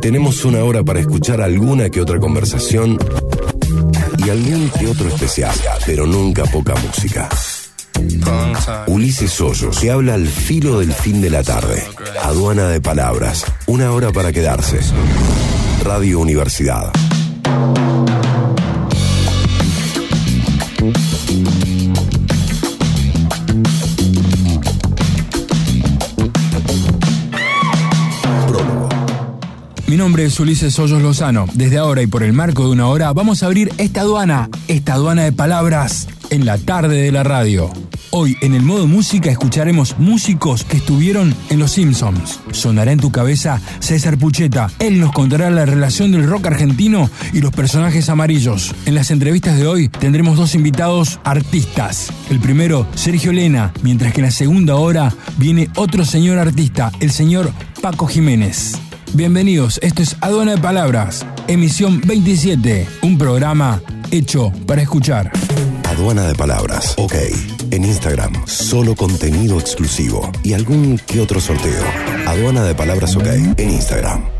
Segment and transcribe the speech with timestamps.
[0.00, 2.98] Tenemos una hora para escuchar alguna que otra conversación
[4.18, 7.28] y algún que otro especial, pero nunca poca música.
[8.86, 11.82] Ulises Hoyos, que habla al filo del fin de la tarde.
[12.22, 13.44] Aduana de palabras.
[13.66, 14.80] Una hora para quedarse.
[15.82, 16.92] Radio Universidad.
[30.06, 31.46] Nombre es Ulises Hoyos Lozano.
[31.54, 34.92] Desde ahora y por el marco de una hora vamos a abrir esta aduana, esta
[34.92, 37.72] aduana de palabras, en la tarde de la radio.
[38.12, 42.38] Hoy en el modo música escucharemos músicos que estuvieron en Los Simpsons.
[42.52, 44.70] Sonará en tu cabeza César Pucheta.
[44.78, 48.76] Él nos contará la relación del rock argentino y los personajes amarillos.
[48.84, 52.12] En las entrevistas de hoy tendremos dos invitados artistas.
[52.30, 57.10] El primero, Sergio Lena, mientras que en la segunda hora viene otro señor artista, el
[57.10, 57.50] señor
[57.82, 58.85] Paco Jiménez.
[59.16, 65.32] Bienvenidos, esto es Aduana de Palabras, emisión 27, un programa hecho para escuchar.
[65.84, 66.94] Aduana de palabras.
[66.98, 67.14] Ok.
[67.70, 71.82] En Instagram, solo contenido exclusivo y algún que otro sorteo.
[72.26, 73.26] Aduana de palabras OK.
[73.56, 74.35] En Instagram.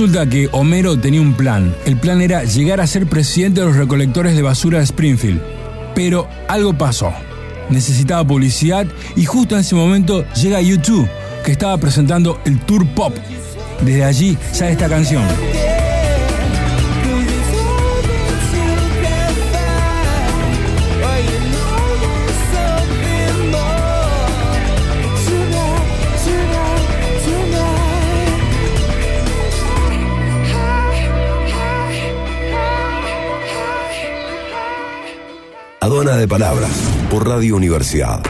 [0.00, 1.74] Resulta que Homero tenía un plan.
[1.84, 5.42] El plan era llegar a ser presidente de los recolectores de basura de Springfield.
[5.94, 7.12] Pero algo pasó.
[7.68, 11.06] Necesitaba publicidad y justo en ese momento llega YouTube,
[11.44, 13.14] que estaba presentando el Tour Pop.
[13.84, 15.22] Desde allí sale esta canción.
[35.90, 36.70] Aduana de Palabras,
[37.10, 38.22] por Radio Universidad.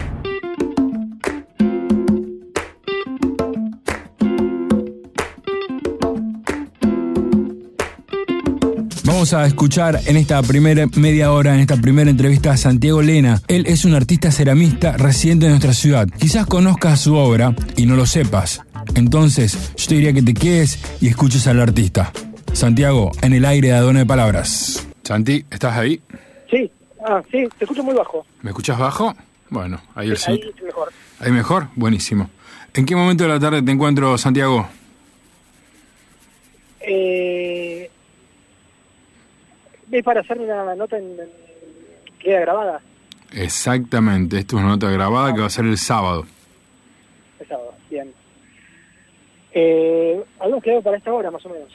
[9.04, 13.42] Vamos a escuchar en esta primera media hora, en esta primera entrevista a Santiago Lena.
[13.46, 16.08] Él es un artista ceramista residente de nuestra ciudad.
[16.18, 18.62] Quizás conozcas su obra y no lo sepas.
[18.94, 22.10] Entonces, yo te diría que te quedes y escuches al artista.
[22.54, 24.86] Santiago, en el aire de Aduana de Palabras.
[25.02, 26.00] Santi, ¿estás ahí?
[27.04, 28.24] Ah, sí, te escucho muy bajo.
[28.42, 29.14] ¿Me escuchas bajo?
[29.48, 30.32] Bueno, ahí el sí.
[30.32, 30.92] Ahí estoy mejor.
[31.18, 31.68] ¿Ahí mejor?
[31.74, 32.30] Buenísimo.
[32.74, 34.68] ¿En qué momento de la tarde te encuentro, Santiago?
[36.80, 37.90] Eh,
[39.90, 41.28] ¿Es para hacer una nota en, en-
[42.18, 42.80] que queda grabada?
[43.32, 46.26] Exactamente, esto es una nota grabada que va a ser el sábado.
[47.40, 48.12] El sábado, bien.
[49.52, 51.68] Eh, ¿Habíamos quedado para esta hora, más o menos?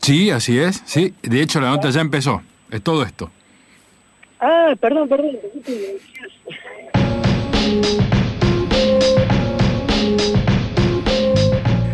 [0.00, 1.12] Sí, así es, sí.
[1.22, 2.42] De hecho, la nota ya empezó.
[2.70, 3.30] Es todo esto.
[4.40, 5.36] Ah, perdón, perdón.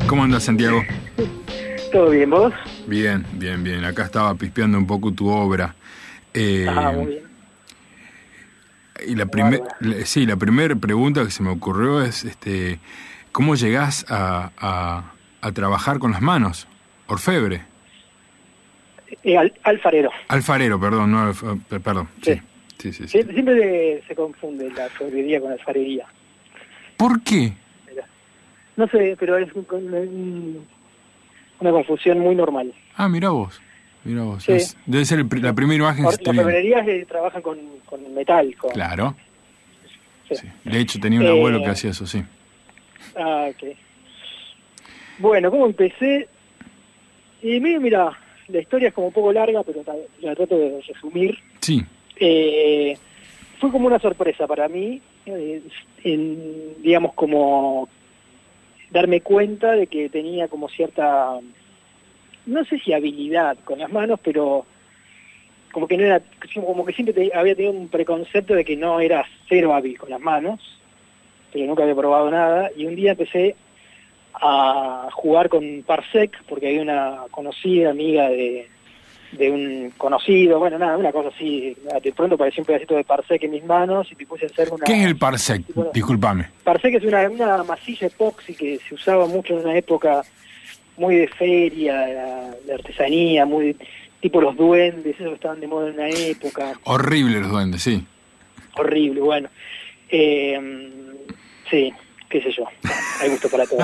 [0.07, 0.83] ¿Cómo andas, Santiago?
[1.93, 2.53] ¿Todo bien, vos?
[2.87, 3.85] Bien, bien, bien.
[3.85, 5.75] Acá estaba pispeando un poco tu obra.
[6.35, 7.23] Eh, Ah, muy bien.
[9.07, 9.77] Y la primer, Bárbaro.
[9.81, 12.79] la- sí, la primera pregunta que se me ocurrió es, este,
[13.33, 16.69] ¿cómo llegás a, a- a trabajar con las manos?
[17.09, 17.63] Orfebre.
[19.23, 20.11] Eh, al- alfarero.
[20.29, 22.09] Alfarero, perdón, no, alfa- per- perdón.
[22.23, 22.41] Sí,
[22.79, 23.09] sí, sí.
[23.09, 23.19] sí.
[23.19, 26.07] Sie- Siempre de- se confunde la alfarería con la alfarería.
[26.97, 27.53] ¿Por qué?
[28.77, 30.67] No sé, pero es un- un-
[31.61, 32.73] una confusión muy normal.
[32.97, 33.61] Ah, mira vos.
[34.05, 34.43] Mira vos.
[34.45, 34.53] Sí.
[34.53, 38.55] Es- debe ser el la primera imagen Las alfarerías eh, trabajan con, con metal.
[38.57, 39.15] Con, Claro.
[40.31, 40.49] sí.
[40.65, 42.25] De hecho, tenía un Eh, abuelo que hacía eso, sí.
[43.17, 43.77] Ah, ok.
[45.19, 46.29] Bueno, ¿cómo empecé?
[47.43, 48.19] Y mira, mira,
[48.53, 49.83] la historia es como un poco larga, pero
[50.21, 51.39] la trato de resumir.
[51.61, 51.83] Sí.
[52.17, 52.97] Eh,
[53.59, 55.63] fue como una sorpresa para mí, eh,
[56.05, 57.89] en, digamos, como
[58.91, 61.39] darme cuenta de que tenía como cierta,
[62.47, 64.67] no sé si habilidad con las manos, pero
[65.73, 66.21] como que no era,
[66.55, 70.11] como que siempre te- había tenido un preconcepto de que no era cero hábil con
[70.11, 70.61] las manos,
[71.53, 73.57] pero nunca había probado nada, y un día empecé
[74.35, 78.69] a jugar con Parsec, porque había una conocida amiga de,
[79.33, 83.43] de un conocido, bueno, nada, una cosa así, de pronto apareció un pedacito de Parsec
[83.43, 84.85] en mis manos y me puse a hacer una...
[84.85, 85.63] ¿Qué es el parsec?
[85.75, 85.91] Bueno.
[85.95, 86.49] Discúlpame.
[86.65, 90.23] Parsec es una, una masilla epoxi que se usaba mucho en una época
[90.97, 91.99] muy de feria,
[92.67, 93.77] de, artesanía, muy
[94.21, 98.07] tipo los duendes, esos que estaban de moda en una época, Horrible los duendes, sí.
[98.77, 99.49] horrible, bueno.
[100.11, 100.91] Eh,
[101.71, 101.93] sí,
[102.33, 102.65] qué sé yo,
[103.21, 103.81] hay gusto para todo.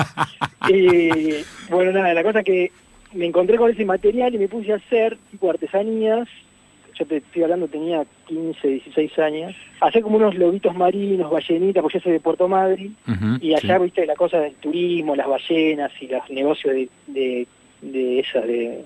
[0.67, 2.71] Y bueno, nada, la cosa que
[3.13, 6.27] me encontré con ese material y me puse a hacer tipo artesanías,
[6.95, 11.99] yo te estoy hablando, tenía 15, 16 años, hacer como unos lobitos marinos, ballenitas, porque
[11.99, 13.83] yo soy de Puerto Madryn, Ujú, y allá, sí.
[13.83, 17.47] viste, la cosa del turismo, las ballenas y los negocios de, de,
[17.81, 18.83] de esas, de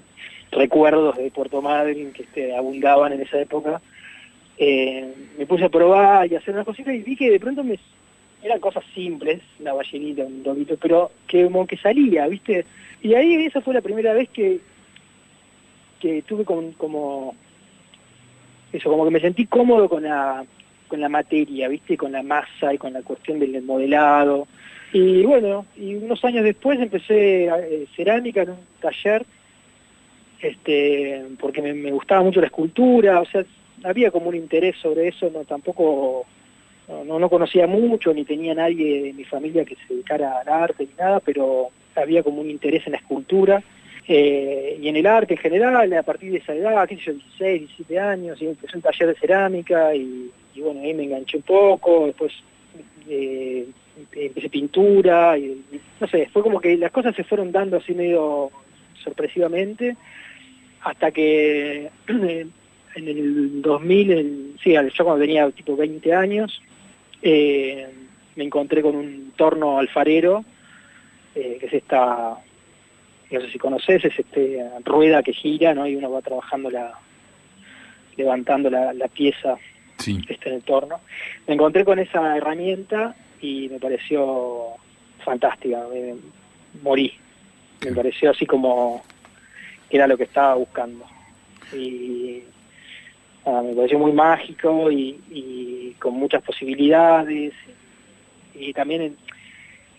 [0.51, 3.82] recuerdos de Puerto Madryn que este, abundaban en esa época.
[4.58, 7.63] Eh, me puse a probar y a hacer unas cositas y vi que de pronto
[7.63, 7.79] me
[8.43, 12.65] eran cosas simples, una ballenita, un lobito, pero que como que salía, viste.
[13.01, 14.59] Y ahí esa fue la primera vez que,
[16.00, 17.35] que tuve como,
[18.71, 20.45] eso, como que me sentí cómodo con la,
[20.88, 21.97] con la materia, ¿viste?
[21.97, 24.47] Con la masa y con la cuestión del modelado.
[24.91, 29.25] Y bueno, y unos años después empecé eh, cerámica en un taller,
[30.39, 33.43] este, porque me, me gustaba mucho la escultura, o sea,
[33.83, 36.25] había como un interés sobre eso, no tampoco,
[36.87, 40.49] no, no, no conocía mucho, ni tenía nadie de mi familia que se dedicara al
[40.49, 43.63] arte ni nada, pero había como un interés en la escultura.
[44.07, 47.13] eh, y en el arte en general, a partir de esa edad, qué sé yo,
[47.13, 51.43] 16, 17 años, y empecé un taller de cerámica y, bueno, ahí me enganché un
[51.43, 52.33] poco, después
[53.07, 53.65] eh,
[54.13, 55.61] empecé pintura, y,
[56.01, 58.49] no sé, fue como que las cosas se fueron dando así medio
[59.03, 59.95] sorpresivamente,
[60.81, 66.61] hasta que en el 2000, el- sí, yo cuando tenía tipo 20 años,
[67.24, 67.88] eh,
[68.36, 70.44] me encontré con un torno alfarero,
[71.36, 72.38] eh, que es esta,
[73.32, 75.88] no sé si conoces, es este rueda que gira, ¿no?
[75.88, 76.94] Y uno va trabajando la,
[78.18, 79.56] levantando la, la pieza
[80.00, 80.20] Sí.
[80.27, 81.00] este entorno.
[81.48, 84.74] Me encontré con esa herramienta y me pareció
[85.24, 86.15] fantástica, me-
[86.82, 87.13] morí.
[87.86, 89.03] Me pareció así como
[89.89, 91.06] que era lo que estaba buscando.
[91.74, 92.42] Y
[93.45, 97.53] nada, me pareció muy mágico y, y con muchas posibilidades.
[98.55, 99.17] Y también el,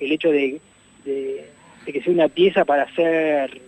[0.01, 0.61] el hecho de,
[1.05, 1.51] de-
[1.85, 3.61] de que sea una pieza para hacer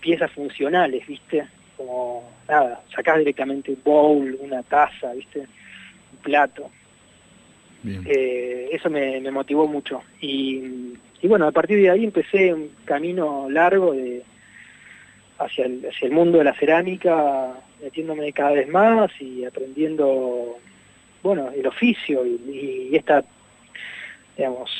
[0.00, 1.46] piezas funcionales, ¿viste?
[1.76, 5.40] Como, nada, sacás directamente un bowl, una taza, ¿viste?
[5.40, 6.70] Un plato.
[7.82, 8.04] Bien.
[8.06, 10.02] Eh, eso me, me motivó mucho.
[10.20, 14.22] Y, y bueno, a partir de ahí empecé un camino largo de,
[15.38, 20.58] hacia, el, hacia el mundo de la cerámica, metiéndome cada vez más y aprendiendo,
[21.22, 23.24] bueno, el oficio y, y esta,
[24.36, 24.70] digamos,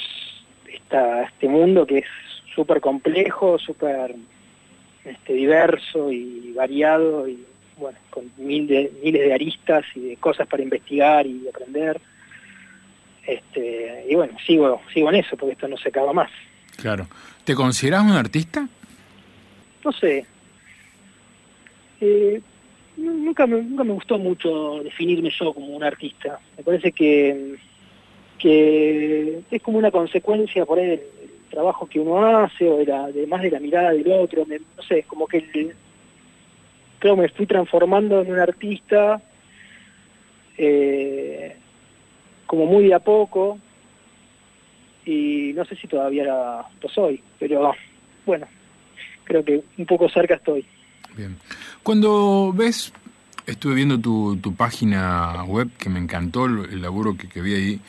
[0.73, 2.07] esta, este mundo que es
[2.54, 4.14] súper complejo, súper
[5.04, 7.45] este, diverso y variado y
[7.78, 12.00] bueno, con mil de- miles de aristas y de cosas para investigar y aprender.
[13.26, 16.30] Este, y bueno, sigo, sigo en eso porque esto no se acaba más.
[16.76, 17.07] Claro.
[17.45, 18.69] ¿Te consideras un artista?
[19.85, 20.26] No sé.
[22.00, 22.40] Eh,
[23.00, 26.38] nunca, me, nunca me gustó mucho definirme yo como un artista.
[26.57, 27.57] Me parece que,
[28.38, 31.02] que es como una consecuencia por ahí del,
[31.50, 34.47] trabajo que uno hace o de, la, de la mirada del otro.
[34.47, 35.75] No sé, como que el-
[37.00, 39.21] creo me fui transformando en un artista
[40.57, 41.57] eh,
[42.47, 43.59] como muy de a poco
[45.04, 47.73] y no sé si todavía lo soy, pero
[48.26, 48.47] bueno,
[49.25, 50.64] creo que un poco cerca estoy.
[51.20, 51.36] Bien.
[51.82, 52.94] Cuando ves,
[53.44, 57.80] estuve viendo tu, página web, que me encantó el, laburo que, que vi ahí,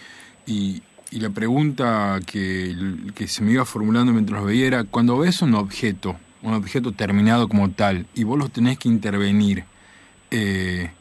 [0.45, 2.75] y, y la pregunta que,
[3.27, 7.47] se me iba formulando mientras lo veía era, cuando ves un objeto, un objeto terminado
[7.47, 9.63] como tal, y vos lo tenés que intervenir,
[10.29, 10.91] eh,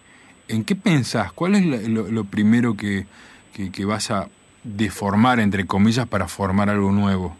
[0.46, 1.32] ¿en qué pensás?
[1.32, 3.06] ¿Cuál es lo, lo primero que,
[3.52, 4.28] que, que vas a
[4.62, 7.36] deformar, entre comillas, para formar algo nuevo?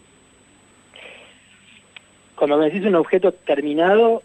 [2.35, 4.25] Cuando me decís un objeto terminado,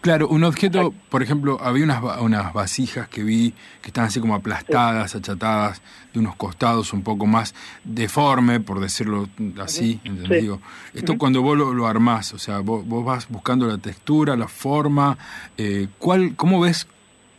[0.00, 4.34] Claro, un objeto, por ejemplo, había unas, unas vasijas que vi que están así como
[4.34, 5.82] aplastadas, achatadas,
[6.12, 9.28] de unos costados un poco más deforme, por decirlo
[9.60, 10.38] así, ¿entendés?
[10.38, 10.42] Sí.
[10.42, 10.60] Digo,
[10.94, 14.48] esto cuando vos lo, lo armás, o sea, vos, vos vas buscando la textura, la
[14.48, 15.16] forma,
[15.56, 16.86] eh, ¿cuál, ¿cómo ves,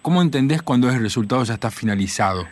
[0.02, 2.46] cómo entendés cuando el resultado ya está finalizado?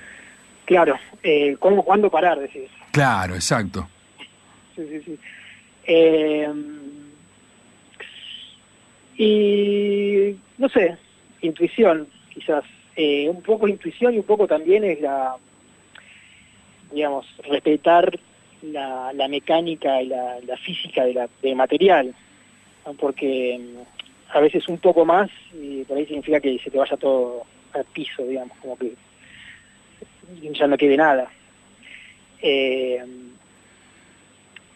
[0.65, 2.39] claro, eh, ¿cómo, ¿cuándo parar?
[2.39, 2.69] Decís.
[2.91, 3.87] Claro, exacto.
[4.75, 5.19] Sí, sí, sí.
[5.85, 6.49] Eh,
[9.23, 10.97] y no sé,
[11.41, 12.63] intuición, quizás.
[12.95, 15.35] Eh, un poco intuición y un poco también es la,
[16.91, 18.19] digamos, respetar
[18.61, 22.13] la, la mecánica y la, física de la, del material,
[22.99, 26.97] porque mm, a veces un poco más y por ahí significa que se te vaya
[26.97, 28.93] todo al piso, digamos, como que
[30.51, 31.31] ya no quede nada.
[32.41, 33.03] Eh,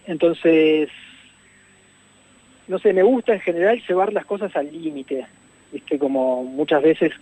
[0.07, 0.89] entonces,
[2.67, 5.25] no sé, me gusta en general llevar las cosas al límite,
[5.71, 7.13] viste, como muchas veces,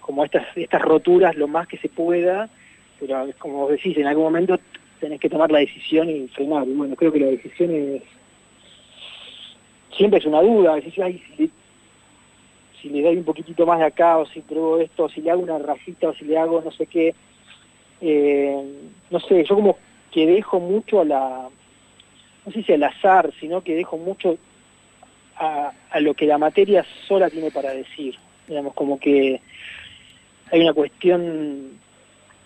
[0.00, 2.48] como estas, estas roturas lo más que se pueda,
[2.98, 4.58] pero como decís, en algún momento
[4.98, 8.02] tenés que tomar la decisión y frenar, y bueno, creo que la decisión es,
[9.96, 11.50] siempre es una duda, decís, ay, si le,
[12.80, 15.30] si le doy un poquitito más de acá, o si pruebo esto, o si le
[15.30, 17.14] hago una rajita, o si le hago no sé qué,
[18.00, 19.78] eh, no sé, yo como
[20.10, 21.48] que dejo mucho a la,
[22.44, 24.38] no sé si al azar, sino que dejo mucho
[25.40, 28.16] a, lo que la materia sola tiene para decir.
[28.46, 29.40] Digamos, como que
[30.52, 31.78] hay una cuestión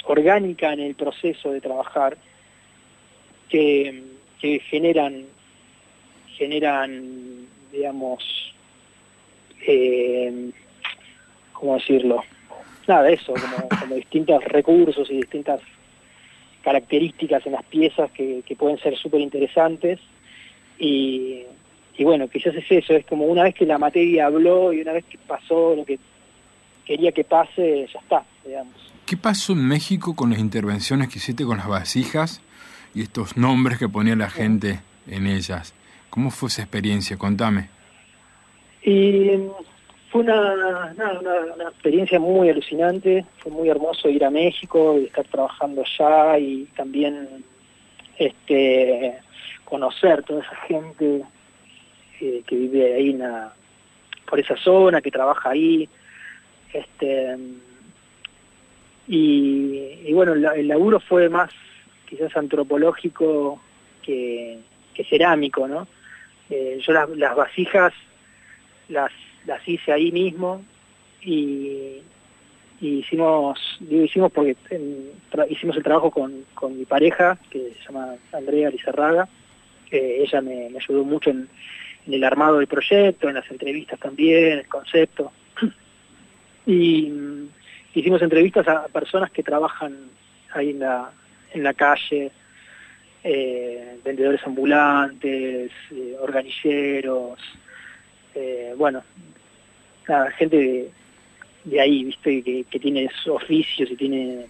[0.04, 2.16] orgánica en el proceso de trabajar
[3.48, 4.02] que,
[4.40, 5.24] que generan,
[6.36, 8.22] generan, digamos,
[9.66, 10.50] eh,
[11.52, 12.22] ¿cómo decirlo?
[12.86, 15.60] Nada, eso, como, como distintos recursos y distintas
[16.62, 19.98] características en las piezas que, que pueden ser súper interesantes
[20.78, 21.44] y,
[21.96, 24.92] y bueno, quizás es eso, es como una vez que la materia habló y una
[24.92, 25.98] vez que pasó lo que
[26.84, 28.74] quería que pase, ya está, digamos.
[29.06, 32.42] ¿Qué pasó en México con las intervenciones que hiciste con las vasijas
[32.94, 35.74] y estos nombres que ponía la gente en ellas?
[36.10, 37.16] ¿Cómo fue esa experiencia?
[37.16, 37.68] Contame.
[38.82, 39.30] Y
[40.10, 45.04] fue una, nada, una, una experiencia muy alucinante, fue muy hermoso ir a México y
[45.04, 47.44] estar trabajando allá y también
[48.18, 49.18] este
[49.64, 51.24] conocer toda esa gente
[52.18, 53.22] que vive ahí en
[54.26, 55.88] por esa zona, que trabaja ahí.
[56.72, 57.36] Este,
[59.06, 61.50] y, bueno, el laburo fue más
[62.08, 63.60] quizás antropológico
[64.02, 64.58] que,
[65.08, 65.86] cerámico, ¿no?
[66.50, 67.92] Eh, yo las, vasijas
[68.88, 69.10] las,
[69.46, 70.62] las hice ahí mismo
[71.22, 72.02] y,
[72.80, 74.56] hicimos, digo hicimos porque
[75.48, 79.28] hicimos el trabajo con, con mi pareja, que se llama Andrea Lizarraga,
[79.90, 81.48] ella me, me ayudó mucho en,
[82.06, 85.32] en el armado del proyecto, en las entrevistas también, el concepto.
[86.66, 87.48] Y mm,
[87.94, 90.08] hicimos entrevistas a personas que trabajan
[90.52, 91.10] ahí en la,
[91.52, 92.30] en la calle,
[93.22, 97.38] eh, vendedores ambulantes, eh, organilleros,
[98.34, 99.02] eh, bueno,
[100.08, 100.90] nada, gente
[101.64, 104.46] de, ahí, viste, que, que tiene oficios y tiene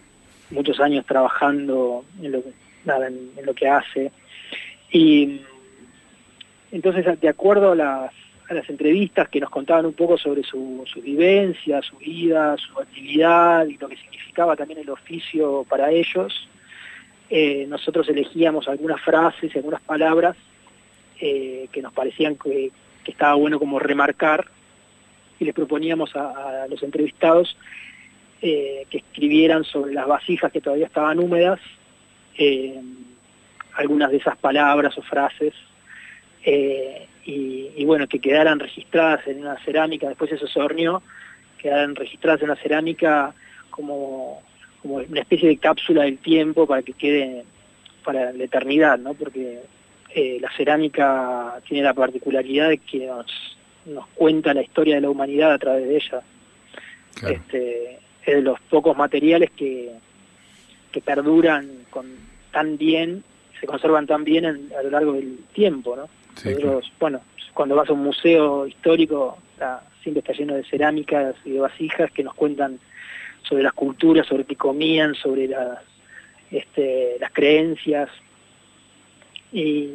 [0.51, 2.43] muchos años trabajando en lo,
[2.87, 4.13] en lo que hace.
[4.91, 5.54] Y mm,
[6.75, 8.11] entonces, de acuerdo a las,
[8.69, 13.89] entrevistas que nos contaban un poco sobre su, vivencia, su vida, su actividad y lo
[13.89, 16.49] que significaba también el oficio para ellos,
[17.31, 20.37] eh, nosotros elegíamos algunas frases y algunas palabras
[21.21, 22.73] eh, que nos parecían que,
[23.07, 24.47] estaba bueno como remarcar
[25.39, 27.57] y les proponíamos a, los entrevistados
[28.43, 31.61] eh, que escribieran sobre las vasijas que todavía estaban húmedas
[33.77, 35.55] algunas de esas palabras o frases
[36.45, 41.03] eh, y, y bueno, que quedaran registradas en una cerámica, después eso se horneó,
[41.59, 43.35] quedaran registradas en una cerámica
[43.71, 44.43] como,
[44.83, 47.45] como una especie de cápsula del tiempo para que quede
[48.05, 49.15] para la eternidad, ¿no?
[49.15, 49.61] Porque
[50.15, 55.11] eh, la cerámica tiene la particularidad de que nos, nos cuenta la historia de la
[55.11, 56.21] humanidad a través de ella.
[57.15, 57.35] Claro.
[57.35, 59.93] Este, es de los pocos materiales que,
[60.93, 62.07] que perduran con
[62.53, 63.25] tan bien,
[63.59, 66.09] se conservan tan bien en- a lo largo del tiempo, ¿no?
[66.35, 67.21] Sí, Nosotros, bueno,
[67.53, 72.11] cuando vas a un museo histórico, está- siempre está lleno de cerámicas y de vasijas
[72.13, 72.79] que nos cuentan
[73.43, 75.79] sobre las culturas, sobre qué comían, sobre las,
[76.51, 78.09] este, las creencias.
[79.53, 79.91] Y,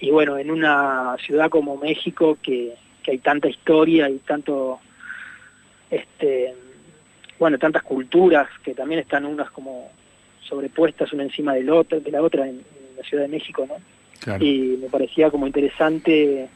[0.00, 4.80] y bueno, en una ciudad como México, que, que hay tanta historia y tanto,
[5.90, 6.54] este,
[7.38, 9.90] bueno, tantas culturas que también están unas como
[10.48, 13.74] sobrepuestas una encima del otro, de la otra en, en la Ciudad de México, ¿no?
[14.20, 14.44] Claro.
[14.44, 16.48] y me parecía como interesante,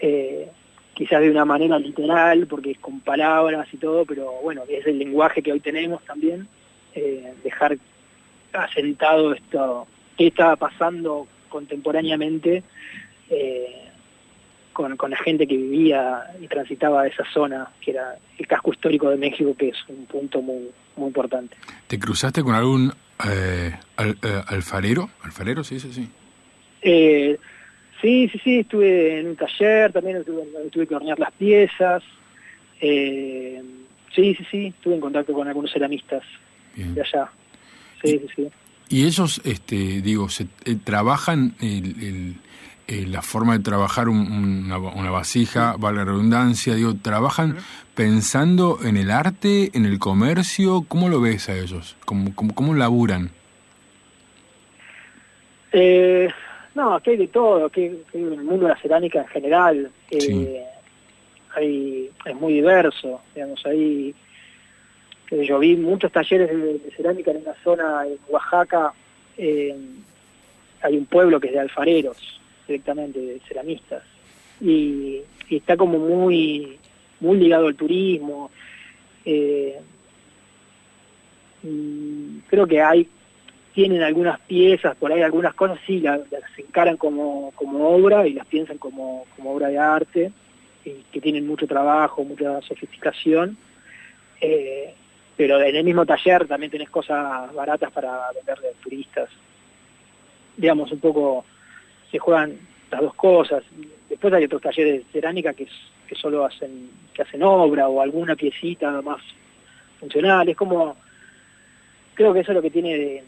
[0.00, 0.48] eh,
[0.94, 4.98] quizás de una manera literal, porque es con palabras y todo, pero bueno, es el
[4.98, 6.46] lenguaje que hoy tenemos también,
[6.94, 7.78] eh, dejar
[8.52, 12.62] asentado esto, qué estaba pasando contemporáneamente
[13.30, 13.88] eh,
[14.72, 19.08] con, con la gente que vivía y transitaba esa zona, que era el casco histórico
[19.10, 21.56] de México, que es un punto muy, muy importante.
[21.86, 22.92] ¿Te cruzaste con algún
[23.28, 25.10] eh, al- eh, alfarero?
[25.22, 26.08] ¿Alfarero sí, sí, sí?
[26.82, 27.38] Eh,
[28.00, 32.02] sí, sí, sí, estuve en un taller, también tuve, tuve que hornear las piezas.
[32.80, 33.62] Eh,
[34.14, 36.22] sí, sí, sí, estuve en contacto con algunos ceramistas
[36.74, 36.94] Bien.
[36.94, 37.30] de allá.
[38.02, 38.48] Sí, sí, sí.
[38.88, 42.34] Y ellos, este, digo, se, eh, trabajan el, el-
[42.88, 44.30] eh, la forma de trabajar un-
[44.66, 47.56] una, una vasija, vale la redundancia, digo, trabajan
[47.94, 51.96] pensando en el arte, en el comercio, ¿cómo lo ves a ellos?
[52.04, 53.30] ¿Cómo, cómo, cómo laburan?
[55.72, 56.28] Eh,
[56.74, 59.90] no, aquí hay de todo, aquí, aquí en el mundo de la cerámica en general.
[60.10, 60.58] eh, Sí.
[61.54, 64.14] hay, es muy diverso, digamos, ahí
[65.30, 68.92] yo vi muchos talleres de, de cerámica en una zona en Oaxaca,
[69.38, 69.74] eh,
[70.82, 72.16] hay un pueblo que es de alfareros,
[72.66, 74.02] directamente de ceramistas,
[74.60, 76.78] y, y está como muy,
[77.20, 78.50] muy ligado al turismo.
[79.24, 79.78] eh,
[82.48, 83.08] creo que hay
[83.74, 88.34] tienen algunas piezas, por ahí algunas cosas sí la- las encaran como, como obra y
[88.34, 90.32] las piensan como, como obra de arte,
[90.84, 93.56] y que tienen mucho trabajo, mucha sofisticación,
[94.40, 94.94] eh,
[95.36, 99.30] pero en el mismo taller también tenés cosas baratas para venderle a turistas.
[100.56, 101.44] Digamos, un poco
[102.10, 102.58] se juegan
[102.90, 103.62] las dos cosas.
[104.08, 105.66] Después hay otros talleres de cerámica que,
[106.06, 109.22] que solo hacen, que hacen obra o alguna piecita más
[109.98, 110.48] funcional.
[110.48, 110.96] Es como,
[112.14, 113.22] creo que eso es lo que tiene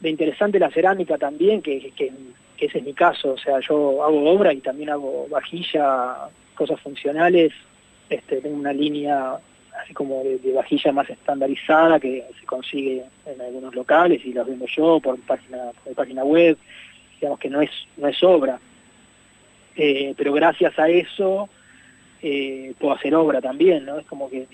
[0.00, 2.12] de interesante la cerámica también, que, que,
[2.58, 3.32] ese es mi caso.
[3.32, 7.52] O sea, yo hago obra y también hago vajilla, cosas funcionales.
[8.08, 9.38] Este, tengo una línea
[9.82, 14.66] así como de, vajilla más estandarizada que se consigue en algunos locales y las vendo
[14.66, 16.58] yo por página, por página web.
[17.18, 18.58] Digamos que no es, no es obra.
[19.76, 21.48] Eh, pero gracias a eso
[22.20, 23.98] eh, puedo hacer obra también, ¿no?
[23.98, 24.48] Es como que es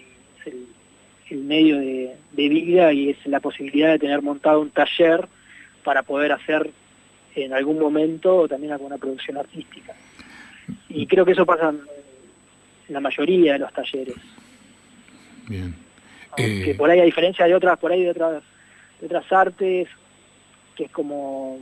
[0.47, 5.27] el, medio de vida y es la posibilidad de tener montado un taller
[5.87, 6.69] para poder hacer
[7.37, 9.95] en algún momento también alguna producción artística.
[10.89, 11.81] Y creo que eso pasa en,
[12.89, 14.17] la mayoría de los talleres.
[15.47, 15.77] Bien.
[16.31, 18.43] Aunque Eh, por ahí a diferencia de otras, por ahí de otras,
[19.01, 19.89] de otras artes,
[20.75, 21.61] que es como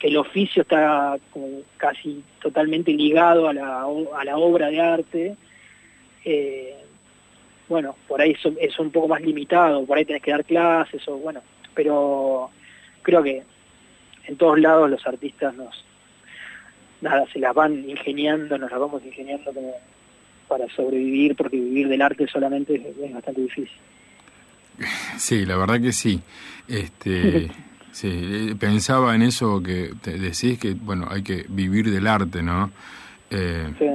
[0.00, 5.36] que el oficio está como casi totalmente ligado a la, a la obra de arte,
[6.24, 6.74] eh,
[7.68, 11.06] bueno, por ahí es, es un poco más limitado, por ahí tenés que dar clases
[11.06, 11.42] o bueno,
[11.74, 12.50] pero
[13.02, 13.42] creo que
[14.26, 15.84] en todos lados los artistas nos,
[17.00, 19.74] nada, se las van ingeniando, nos las vamos ingeniando como
[20.48, 23.70] para sobrevivir, porque vivir del arte solamente es, es bastante difícil.
[25.16, 26.20] Sí, la verdad que sí.
[26.68, 27.50] Este,
[27.92, 32.42] sí, eh, pensaba en eso que te decís que, bueno, hay que vivir del arte,
[32.42, 32.70] ¿no?
[33.30, 33.86] Eh, Sí.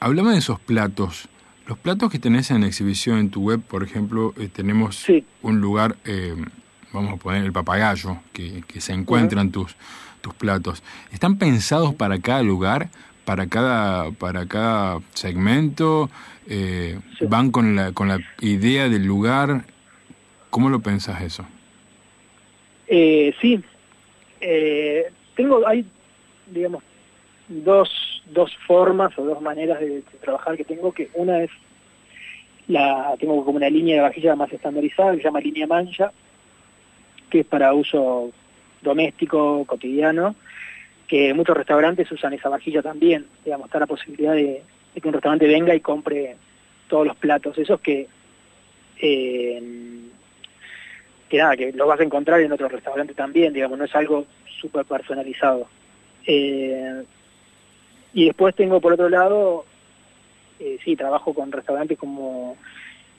[0.00, 1.28] Háblame de esos platos.
[1.66, 5.24] Los platos que tenés en exhibición en tu web, por ejemplo, eh, tenemos Sí.
[5.42, 6.34] un lugar, eh,
[6.96, 9.76] vamos a poner el papagayo, que, que se encuentran tus,
[10.20, 10.82] tus platos.
[11.12, 12.88] ¿Están pensados para cada lugar,
[13.24, 16.10] para cada, para cada segmento?
[16.48, 17.26] Eh, Sí.
[17.28, 19.64] ¿Van con la, con la idea del lugar?
[20.50, 21.44] ¿Cómo lo pensás eso?
[22.88, 23.62] Eh, sí,
[24.40, 25.84] Eh, tengo, hay,
[26.46, 26.82] digamos,
[27.48, 27.88] dos,
[28.26, 31.50] dos formas o dos maneras de, de trabajar que tengo, que una es,
[32.68, 36.12] la tengo como una línea de vajilla más estandarizada, que se llama línea mancha,
[37.30, 38.30] que es para uso
[38.82, 40.34] doméstico, cotidiano,
[41.08, 44.62] que muchos restaurantes usan esa vajilla también, digamos, está la posibilidad de,
[45.00, 46.36] que un restaurante venga y compre
[46.88, 48.06] todos los platos, esos que...
[49.00, 50.02] eh,
[51.28, 54.26] que nada, que lo vas a encontrar en otros restaurantes también, digamos, no es algo
[54.60, 55.68] súper personalizado.
[56.26, 57.02] Eh,
[58.14, 59.64] y después tengo por otro lado,
[60.58, 62.56] eh, sí, trabajo con restaurantes como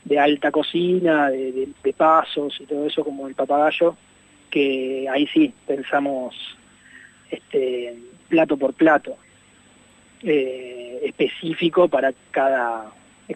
[0.08, 3.96] de alta cocina, de, de- de pasos y todo eso, como el papagayo,
[4.50, 6.34] que ahí sí pensamos
[7.30, 7.98] este
[8.30, 9.18] plato por plato,
[10.24, 12.90] eh, específico para cada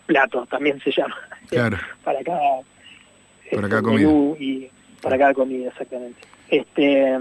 [0.05, 1.15] plato, también se llama,
[1.49, 1.77] Claro.
[2.03, 2.63] para cada Para
[3.45, 4.09] este, cada comida.
[4.39, 4.69] y
[5.01, 7.17] para cada comida exactamente este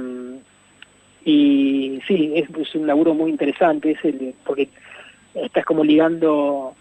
[1.24, 4.68] y sí es, es un laburo muy interesante es el de- porque
[5.34, 6.74] estás como ligando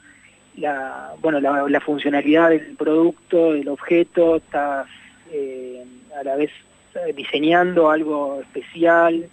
[0.59, 4.87] la bueno la, funcionalidad del producto del objeto estás
[5.31, 5.83] eh,
[6.19, 6.51] a la vez
[6.95, 9.29] eh, diseñando algo especial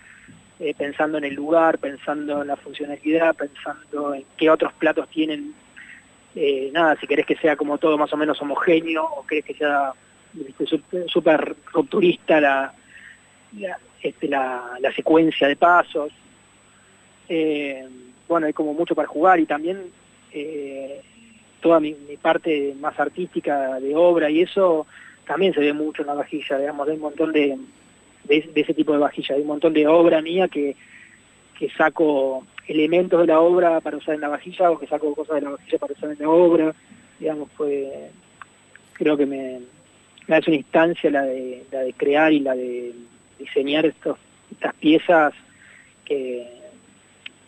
[0.61, 5.55] eh, pensando en el lugar pensando en la funcionalidad pensando en qué otros platos tienen
[6.73, 9.93] nada, si querés que sea como todo más o menos homogéneo o querés que sea
[11.07, 12.75] súper rupturista la,
[13.59, 16.13] la, este, la, la secuencia de pasos.
[18.29, 19.91] Bueno, hay como mucho para jugar y también
[21.67, 24.87] toda mi, parte más artística de obra y eso
[25.27, 27.59] también se ve mucho en la vajilla, digamos, hay un montón de,
[28.23, 30.77] de, ese tipo de vajilla, hay un montón de obra mía que,
[31.59, 35.37] que saco elementos de la obra para usar en la vajilla o que saco cosas
[35.37, 36.73] de la vajilla para usar en la obra,
[37.19, 37.89] digamos, pues
[38.93, 39.61] creo que me,
[40.29, 42.95] me hace una instancia la de, la de crear y la de
[43.41, 44.19] diseñar estos,
[44.53, 45.35] estas piezas
[46.05, 46.47] que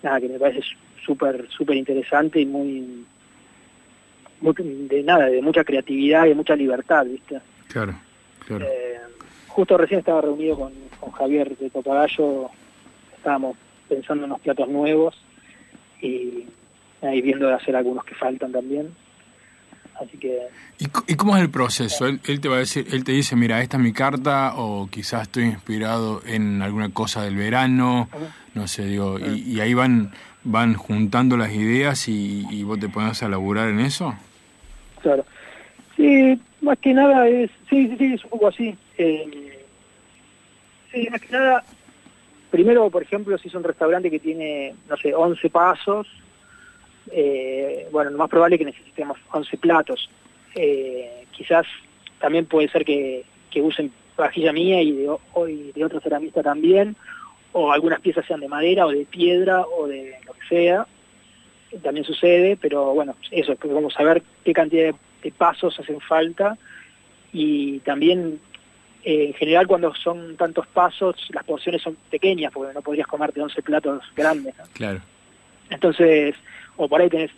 [0.03, 0.63] nada que me parece
[1.07, 3.07] súper súper interesante y muy
[4.41, 7.95] de nada de mucha creatividad y de mucha libertad viste Claro,
[8.47, 8.65] claro.
[8.65, 8.99] eh,
[9.49, 12.51] justo recién estaba reunido con, con Javier de Papagayo,
[13.17, 13.57] estábamos
[13.89, 15.15] pensando en unos platos nuevos
[16.01, 16.47] y
[17.03, 18.95] ahí viendo de hacer algunos que faltan también.
[20.01, 20.47] Así que
[20.79, 22.07] ¿Y, cómo es el proceso?
[22.07, 24.89] Él, él te va a decir, él te dice, mira, esta es mi carta, o
[24.89, 28.09] quizás estoy inspirado en alguna cosa del verano,
[28.55, 30.13] no sé, digo, y, y ahí van
[30.45, 34.15] van juntando las ideas y, y vos te pones a laburar en eso.
[35.03, 35.25] Claro.
[35.97, 38.77] Sí, más que nada es, sí, sí, sí, es un poco así.
[38.97, 39.65] Eh,
[40.93, 41.65] sí, más que nada,
[42.51, 46.07] primero, por ejemplo, si es un restaurante que tiene, no sé, 11 pasos,
[47.11, 50.11] eh, bueno, lo más probable es que necesitemos 11 platos.
[50.55, 51.67] Eh, quizás
[52.21, 53.25] también puede ser que,
[53.61, 55.17] usen vajilla mía y de,
[55.49, 56.95] y de otro ceramista también,
[57.53, 60.87] o algunas piezas sean de madera o de piedra o de lo que sea
[61.83, 66.57] también sucede, pero bueno, eso, vamos a ver qué cantidad de, de pasos hacen falta
[67.33, 68.41] y también
[69.05, 73.41] eh, en general cuando son tantos pasos las porciones son pequeñas porque no podrías comerte
[73.41, 74.57] 11 platos grandes.
[74.59, 74.65] ¿no?
[74.73, 75.01] Claro.
[75.71, 76.35] Entonces,
[76.77, 77.31] o por ahí tenés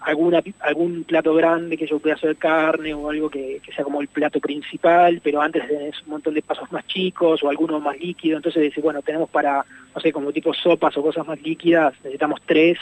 [0.00, 3.84] alguna algún plato grande que yo un pedazo de carne o algo que, que sea
[3.84, 7.80] como el plato principal, pero antes tenés un montón de pasos más chicos o alguno
[7.80, 11.40] más líquido, entonces decís, bueno, tenemos para, no sé, como tipo sopas o cosas más
[11.42, 12.78] líquidas, necesitamos tres,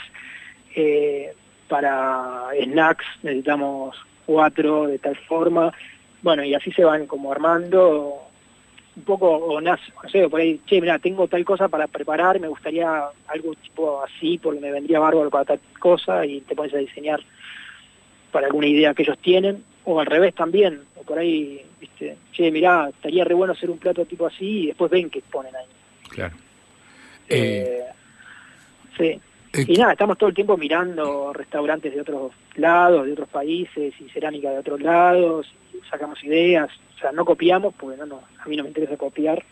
[0.75, 1.33] eh,
[1.67, 5.73] para snacks necesitamos cuatro de tal forma,
[6.21, 8.23] bueno, y así se van como armando
[8.95, 12.39] un poco, o nace, no sé, por ahí, che, mira, tengo tal cosa para preparar,
[12.39, 16.73] me gustaría algo tipo así, porque me vendría bárbaro para tal cosa, y te pones
[16.73, 17.21] a diseñar
[18.31, 22.51] para alguna idea que ellos tienen, o al revés también, o por ahí, viste, che,
[22.51, 25.65] mirá, estaría re bueno hacer un plato tipo así, y después ven que ponen ahí.
[26.09, 26.35] Claro.
[27.29, 27.83] Eh, Eh,
[28.97, 29.21] sí.
[29.53, 33.93] Eh, Y nada, estamos todo el tiempo mirando restaurantes de otros lados, de otros países
[33.99, 38.21] y cerámica de otros lados, y sacamos ideas, o sea, no copiamos, porque no, no,
[38.39, 39.43] a mí no me interesa copiar,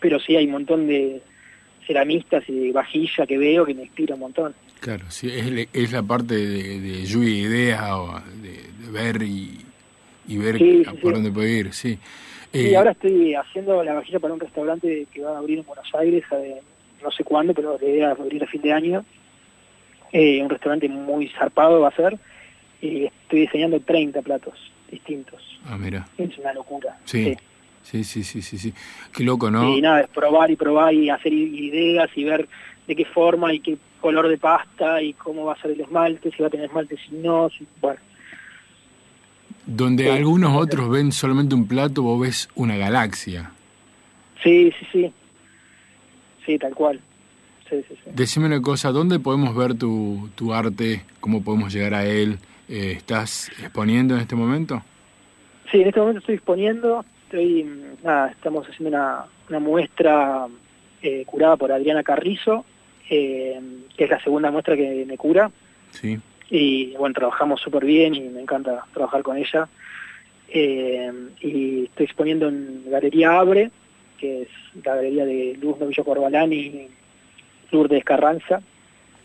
[0.00, 1.22] pero sí hay un montón de
[1.86, 4.54] ceramistas y de vajilla que veo que me inspira un montón.
[4.80, 5.30] Claro, sí,
[5.72, 9.58] es, la parte de, de lluvia de ideas o de, de ver y,
[10.28, 11.14] y ver Sí, a sí, por sí.
[11.14, 11.98] dónde puede ir, sí.
[12.52, 15.66] Y Eh, ahora estoy haciendo la vajilla para un restaurante que va a abrir en
[15.66, 16.60] Buenos Aires, eh,
[17.02, 19.04] no sé cuándo, pero la idea es abrir a fin de año.
[20.12, 22.18] Eh, un restaurante muy zarpado va a ser.
[22.80, 24.54] Y estoy diseñando 30 platos
[24.90, 25.42] distintos.
[25.66, 26.06] Ah, mira.
[26.18, 26.98] Es una locura.
[27.04, 27.36] Sí.
[27.82, 28.72] Sí, sí, sí, sí, sí.
[29.12, 29.76] Qué loco, ¿no?
[29.76, 32.48] Y nada, es probar y probar y hacer ideas y ver
[32.86, 36.30] de qué forma y qué color de pasta y cómo va a ser el esmalte,
[36.32, 38.00] si va a tener esmalte, si no, si, bueno.
[39.66, 40.10] Donde Sí.
[40.10, 43.50] algunos otros ven solamente un plato, vos ves una galaxia.
[44.42, 45.12] Sí, sí, sí.
[46.46, 47.00] Sí, tal cual.
[47.68, 48.10] Sí, sí, sí.
[48.14, 51.02] Decime una cosa, ¿dónde podemos ver tu, tu arte?
[51.20, 52.38] ¿Cómo podemos llegar a él?
[52.68, 54.82] Eh, ¿Estás exponiendo en este momento?
[55.70, 60.46] Sí, en este momento estoy exponiendo, estoy, mm, nada, estamos haciendo una, una muestra
[61.02, 62.64] eh, curada por Adriana Carrizo,
[63.10, 63.60] eh,
[63.96, 65.50] que es la segunda muestra que me cura,
[65.90, 66.18] Sí.
[66.50, 69.68] y bueno, trabajamos súper bien y me encanta trabajar con ella.
[70.48, 73.70] Y estoy exponiendo en Galería Abre,
[74.18, 74.48] que es
[74.84, 76.88] la galería de Luz Novillo Corbalán y
[77.70, 78.62] Lourdes Carranza,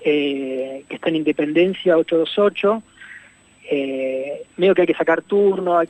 [0.02, 2.84] eh, que está en Independencia 828.
[3.70, 5.82] Eh, medio que hay que sacar turno,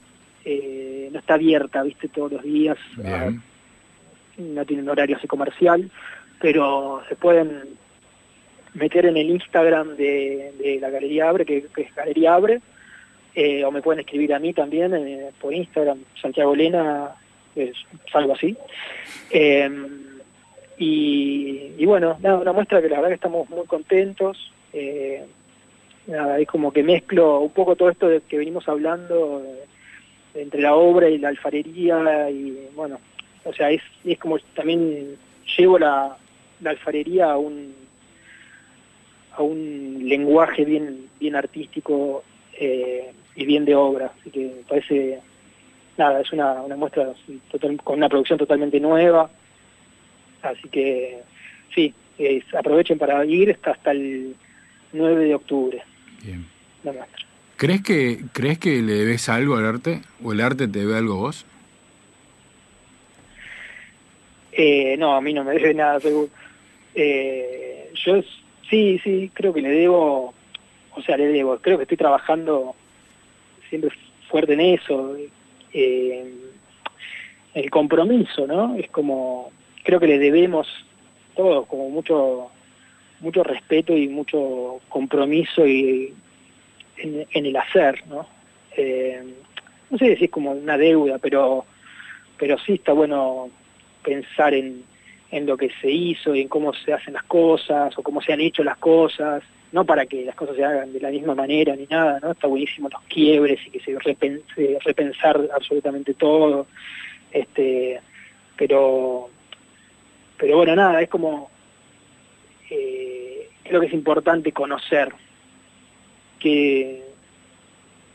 [0.46, 2.78] eh, no está abierta, viste, todos los días.
[2.98, 3.42] Bien.
[4.38, 5.90] no tienen horario así comercial,
[6.40, 7.78] pero se pueden
[8.74, 12.62] meter en el Instagram de, de la Galería Abre, que, que es Galería Abre,
[13.34, 17.16] eh, o me pueden escribir a mí también eh, por Instagram, Santiago Lena,
[17.56, 17.76] es
[18.14, 18.56] algo así.
[19.30, 19.70] Eh,
[20.78, 24.52] y, bueno, nada, una muestra que la verdad que estamos muy contentos.
[24.74, 25.26] eh,
[26.40, 29.64] es como que mezclo un poco todo esto de que venimos hablando eh,
[30.34, 33.00] entre la obra y la alfarería y bueno,
[33.44, 35.18] o sea, es, es como también
[35.58, 36.18] llevo la,
[36.66, 37.74] alfarería a un
[39.34, 42.24] a un lenguaje bien bien artístico
[42.60, 45.20] eh, y bien de obra, así que parece
[46.02, 47.14] nada, es una, una muestra
[47.52, 49.30] total- con una producción totalmente nueva,
[50.42, 51.20] así que
[51.76, 54.36] sí, es- aprovechen para ir hasta, hasta el
[54.94, 55.84] 9 de octubre
[56.24, 56.46] Bien.
[56.84, 57.26] la muestra.
[57.58, 60.02] ¿Crees que, ¿Crees que le debes algo al arte?
[60.24, 61.46] ¿O el arte te debe algo a vos?
[64.54, 66.30] Eh, no, a mí no me debe nada, seguro.
[66.96, 68.22] Eh, yo
[68.70, 70.34] sí, sí, creo que le debo,
[70.96, 72.76] o sea, le debo, creo que estoy trabajando
[73.70, 73.92] siempre
[74.30, 75.16] fuerte en eso.
[75.74, 76.34] Eh,
[77.54, 78.76] el compromiso, ¿no?
[78.76, 79.52] Es como,
[79.84, 80.68] creo que le debemos
[81.36, 82.52] todos, como mucho
[83.20, 86.12] mucho respeto y mucho compromiso y
[86.98, 88.28] en, el hacer, ¿no?
[88.76, 89.22] Eh,
[89.90, 91.66] no sé si es como una deuda, pero
[92.38, 93.52] pero sí está bueno
[94.04, 94.84] pensar en,
[95.30, 98.34] en lo que se hizo y en cómo se hacen las cosas o cómo se
[98.34, 101.76] han hecho las cosas, no para que las cosas se hagan de la misma manera
[101.76, 102.32] ni nada, ¿no?
[102.32, 106.68] Está buenísimo los quiebres y que se repense, repensar absolutamente todo,
[107.32, 108.02] este,
[108.58, 109.30] pero,
[110.38, 111.50] pero bueno, nada, es como,
[112.70, 115.14] eh, creo que es importante conocer
[116.40, 117.04] qué,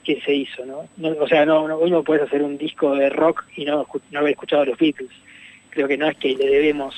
[0.05, 0.85] qué se hizo, ¿no?
[1.19, 4.33] O sea, no, hoy no puedes hacer un disco de rock y no, no haber
[4.33, 5.11] escuchado a los Beatles.
[5.71, 6.95] Creo que no es que le debemos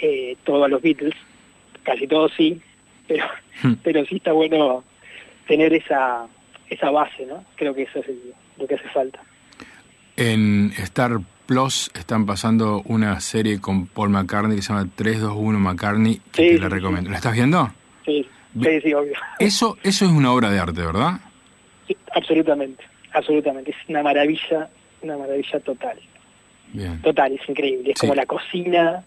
[0.00, 1.14] eh, todo a los Beatles,
[1.84, 2.60] casi todo sí,
[3.08, 3.24] pero,
[3.62, 3.74] Hmm.
[3.82, 4.84] pero sí está bueno
[5.48, 6.26] tener esa,
[6.68, 7.44] esa base, ¿no?
[7.56, 9.20] Creo que eso es el- lo que hace falta.
[10.16, 16.20] En Star Plus están pasando una serie con Paul McCartney que se llama 321 McCartney,
[16.32, 17.10] que Sí, te la recomiendo.
[17.10, 17.70] ¿La estás viendo?
[18.04, 18.26] Sí,
[18.62, 19.12] sí, sí, obvio.
[19.38, 21.20] Eso, eso es una obra de arte, ¿verdad?
[21.86, 23.70] Sí, absolutamente, absolutamente.
[23.72, 24.68] Es una maravilla,
[25.02, 25.98] una maravilla total.
[26.72, 27.00] Bien.
[27.02, 27.92] Total, es increíble.
[27.92, 28.06] Es Sí.
[28.06, 29.04] como la cocina.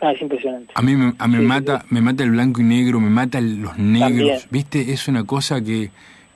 [0.00, 0.72] Ah, es impresionante.
[0.74, 1.86] A mí me, a mí me Sí, mata, sí.
[1.90, 4.40] me mata el blanco y negro, me mata los negros, También.
[4.50, 4.92] ¿viste?
[4.92, 5.90] Es una cosa que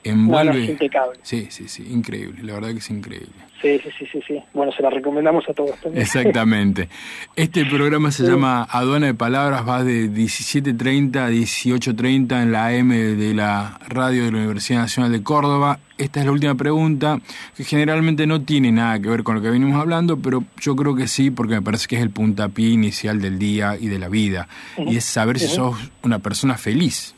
[0.05, 0.63] No, no, envuelve.
[0.63, 1.19] es impecable.
[1.23, 3.29] Sí, sí, sí, increíble, la verdad que es increíble.
[3.61, 4.43] Sí, sí, sí, sí, sí.
[4.55, 6.01] Bueno, se la recomendamos a todos también.
[6.01, 6.89] Exactamente.
[7.35, 8.31] Este programa se Sí.
[8.31, 14.25] llama Aduana de Palabras, va de 17.30 a 18.30 en la AM de la radio
[14.25, 15.79] de la Universidad Nacional de Córdoba.
[15.99, 17.19] Esta es la última pregunta,
[17.55, 20.95] que generalmente no tiene nada que ver con lo que venimos hablando, pero yo creo
[20.95, 24.09] que sí, porque me parece que es el puntapié inicial del día y de la
[24.09, 24.47] vida.
[24.79, 27.13] Y es saber si sos una persona feliz.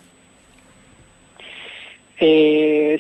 [2.26, 2.98] Eh,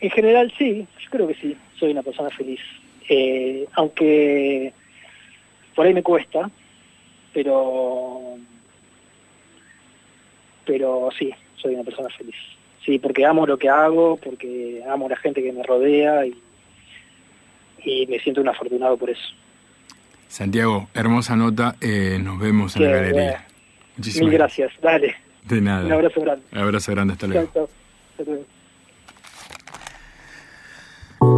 [0.00, 2.60] en general sí, yo creo que sí, soy una persona feliz.
[3.08, 4.72] Eh, aunque
[5.76, 6.50] por ahí me cuesta,
[7.32, 8.38] pero
[10.64, 12.34] pero sí, soy una persona feliz.
[12.84, 16.34] Sí, porque amo lo que hago, porque amo la gente que me rodea y,
[17.84, 19.28] y me siento un afortunado por eso.
[20.26, 21.76] Santiago, hermosa nota.
[21.80, 23.46] eh, nos vemos en Qué la galería.
[23.96, 25.14] Muchísimas Mil gracias, dale.
[25.48, 25.86] De nada.
[25.86, 26.44] Un abrazo grande.
[26.52, 27.50] Un abrazo grande, hasta luego.
[27.52, 27.68] Chao.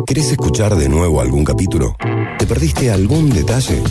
[0.06, 1.96] ¿Querés escuchar de nuevo algún capítulo?
[2.38, 3.82] ¿Te perdiste algún detalle?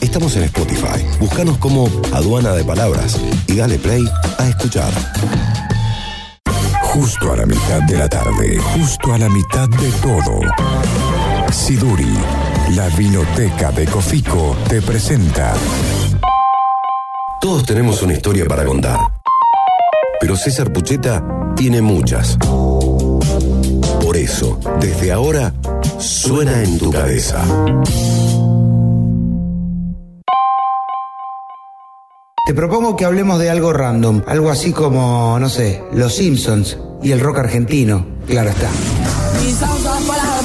[0.00, 1.04] Estamos en Spotify.
[1.20, 4.04] Búscanos como Aduana de Palabras y dale play
[4.38, 4.92] a escuchar.
[6.82, 10.40] Justo a la mitad de la tarde, justo a la mitad de todo.
[11.52, 12.12] Siduri,
[12.74, 15.54] la vinoteca de Cofico, te presenta
[17.40, 18.98] Todos tenemos una historia para contar.
[20.20, 21.24] Pero César Pucheta
[21.56, 22.36] tiene muchas.
[24.02, 25.54] Por eso, desde ahora,
[25.98, 27.42] suena en tu cabeza.
[32.46, 37.12] Te propongo que hablemos de algo random, algo así como, no sé, Los Simpsons y
[37.12, 38.68] el rock argentino, claro está.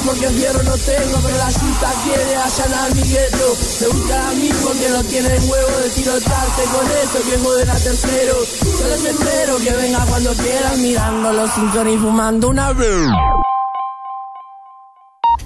[0.06, 3.56] Porque fierro no tengo, pero la chuta quiere allanar mi gueto.
[3.80, 7.74] Me buscan a mí porque no tienen huevo de tirotarte con esto que joden a
[7.74, 8.34] tercero.
[8.62, 13.08] Yo les espero que venga cuando quieran mirando los Simpsons y fumando una vez.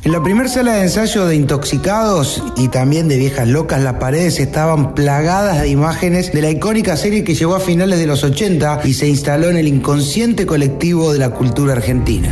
[0.03, 4.40] En la primera sala de ensayo de intoxicados y también de viejas locas, las paredes
[4.40, 8.81] estaban plagadas de imágenes de la icónica serie que llegó a finales de los 80
[8.85, 12.31] y se instaló en el inconsciente colectivo de la cultura argentina.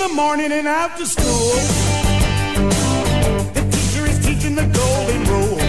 [0.00, 1.52] The morning and after school.
[3.52, 5.60] The teacher is teaching the golden rule.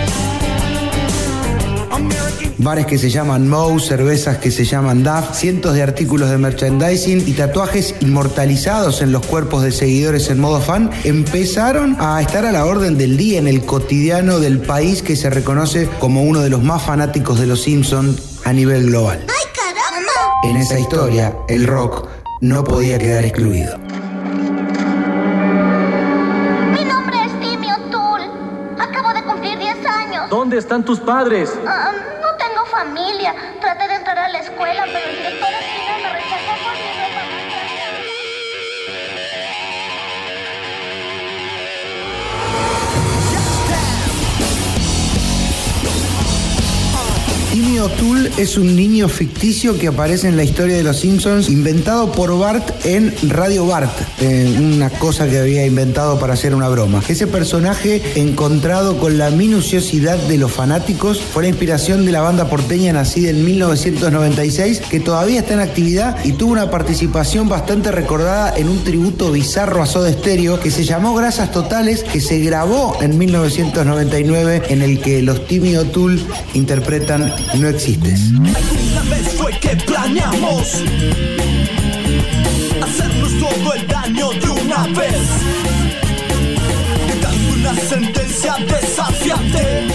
[1.91, 6.37] American Bares que se llaman Moe, cervezas que se llaman Duff, cientos de artículos de
[6.37, 12.45] merchandising y tatuajes inmortalizados en los cuerpos de seguidores en modo fan empezaron a estar
[12.45, 16.39] a la orden del día en el cotidiano del país que se reconoce como uno
[16.39, 19.25] de los más fanáticos de los Simpsons a nivel global.
[19.27, 20.39] ¡Ay, caramba!
[20.43, 22.07] En esa historia, el rock
[22.39, 23.80] no podía quedar excluido.
[30.29, 31.53] ¿Dónde están tus padres?
[31.65, 33.33] Ah, no tengo familia.
[33.59, 36.00] Traté de entrar a la escuela, pero el director de cine
[48.37, 52.85] Es un niño ficticio que aparece en la historia de los Simpsons, inventado por Bart
[52.85, 57.01] en Radio Bart, eh, una cosa que había inventado para hacer una broma.
[57.07, 62.47] Ese personaje, encontrado con la minuciosidad de los fanáticos, fue la inspiración de la banda
[62.47, 68.53] porteña nacida en 1996, que todavía está en actividad y tuvo una participación bastante recordada
[68.55, 72.99] en un tributo bizarro a Soda Stereo que se llamó Grasas Totales, que se grabó
[73.01, 76.21] en 1999, en el que los Timmy O'Toole
[76.53, 78.31] interpretan No Existes.
[78.31, 80.83] Una vez fue que planeamos
[82.83, 85.15] hacernos todo el daño de una vez,
[87.21, 89.87] dando una sentencia desafiante.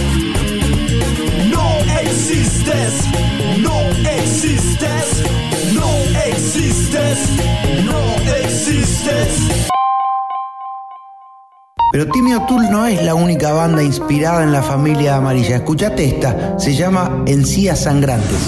[1.51, 2.93] No existes,
[3.59, 5.23] no existes,
[5.73, 5.89] no
[6.25, 7.19] existes,
[7.85, 9.46] no existes.
[11.91, 15.57] Pero Timmy O'Toole no es la única banda inspirada en la familia amarilla.
[15.57, 18.39] Escuchate esta, se llama Encías Sangrantes.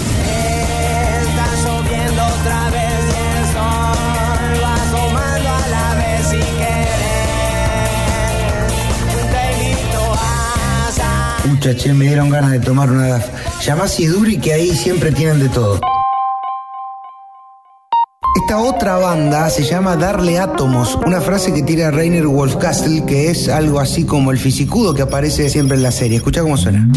[11.46, 13.26] Y che, me dieron ganas de tomar una DAF.
[13.66, 15.80] Llamá a Siduri que ahí siempre tienen de todo.
[18.36, 23.50] Esta otra banda se llama Darle Átomos, una frase que tira Rainer Wolfcastle que es
[23.50, 26.18] algo así como el fisicudo que aparece siempre en la serie.
[26.18, 26.88] Escucha cómo suena.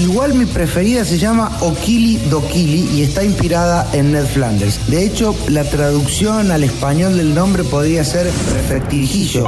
[0.00, 4.78] Igual mi preferida se llama Okili Dokili y está inspirada en Ned Flanders.
[4.88, 9.46] De hecho, la traducción al español del nombre podría ser Reflectirijillo,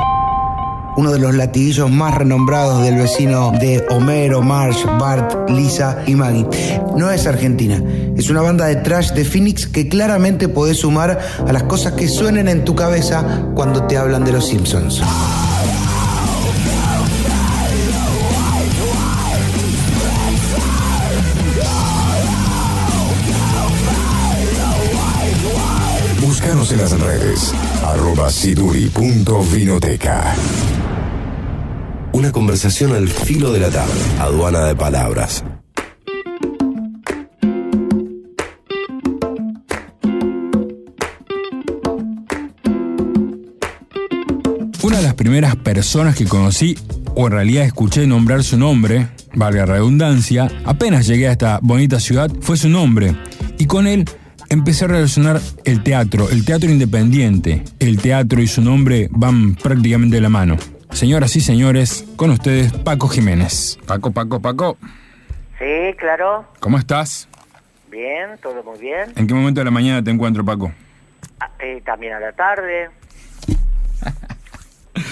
[0.97, 6.47] uno de los latiguillos más renombrados del vecino de Homero, Marsh, Bart, Lisa y Maggie.
[6.97, 7.83] No es argentina,
[8.17, 12.09] es una banda de trash de Phoenix que claramente podés sumar a las cosas que
[12.09, 15.03] suenen en tu cabeza cuando te hablan de los Simpsons.
[26.21, 27.53] Búscanos en las redes,
[27.85, 28.29] arroba.
[32.15, 34.01] Una conversación al filo de la tarde.
[34.21, 35.45] Aduana de Palabras.
[45.17, 46.77] primeras personas que conocí,
[47.17, 52.31] o en realidad escuché nombrar su nombre, valga redundancia, apenas llegué a esta bonita ciudad,
[52.41, 53.17] fue su nombre.
[53.59, 54.05] Y con él
[54.51, 57.65] empecé a relacionar el teatro, el teatro independiente.
[57.79, 60.57] El teatro y su nombre van prácticamente de la mano.
[60.91, 63.79] Señoras y señores, con ustedes Paco Jiménez.
[63.87, 64.77] Paco, Paco, Paco,
[65.59, 66.45] Sí, claro.
[66.61, 67.29] ¿cómo estás?
[67.91, 69.13] Bien, todo muy bien.
[69.17, 70.73] ¿En qué momento de la mañana te encuentro, Paco?
[71.41, 72.91] Ah, eh, también a la tarde.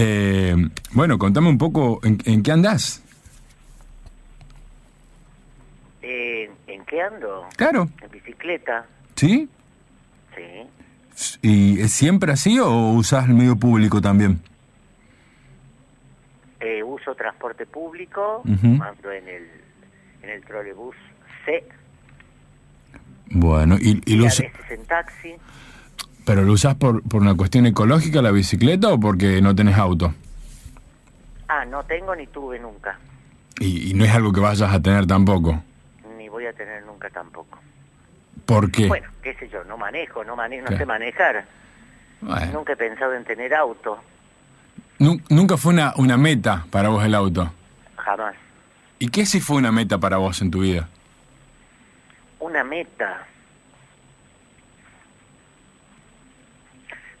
[0.00, 0.54] Eh,
[0.92, 3.02] bueno, contame un poco, ¿en, en qué andás?
[6.02, 7.48] Eh, ¿En qué ando?
[7.56, 7.88] Claro.
[8.00, 8.86] En bicicleta.
[9.16, 9.48] ¿Sí?
[10.36, 11.38] Sí.
[11.42, 14.40] ¿Y es siempre así o usás el medio público también?
[16.60, 18.42] Eh, uso transporte público.
[18.44, 19.48] Ando en el,
[20.22, 20.96] en el trolebús
[21.44, 21.64] C.
[23.30, 25.34] Bueno, ¿y, y Y lo veces en taxi.
[26.24, 30.12] ¿pero lo usás por, por una cuestión ecológica la bicicleta o porque no tenés auto?
[31.48, 32.98] Ah, no tengo ni tuve nunca.
[33.60, 35.62] Y, y no es algo que vayas a tener tampoco.
[36.18, 37.58] Ni voy a tener nunca tampoco.
[38.44, 38.88] ¿Por qué?
[38.88, 40.78] Bueno, qué sé yo, no manejo, no, mane no Claro.
[40.78, 41.44] sé manejar.
[42.20, 43.98] Bueno, Nunca he pensado en tener auto.
[44.98, 47.52] Nu- nunca fue una, una meta para vos el auto.
[47.96, 48.34] Jamás.
[48.98, 50.88] ¿Y qué si fue una meta para vos en tu vida?
[52.40, 53.26] Una meta.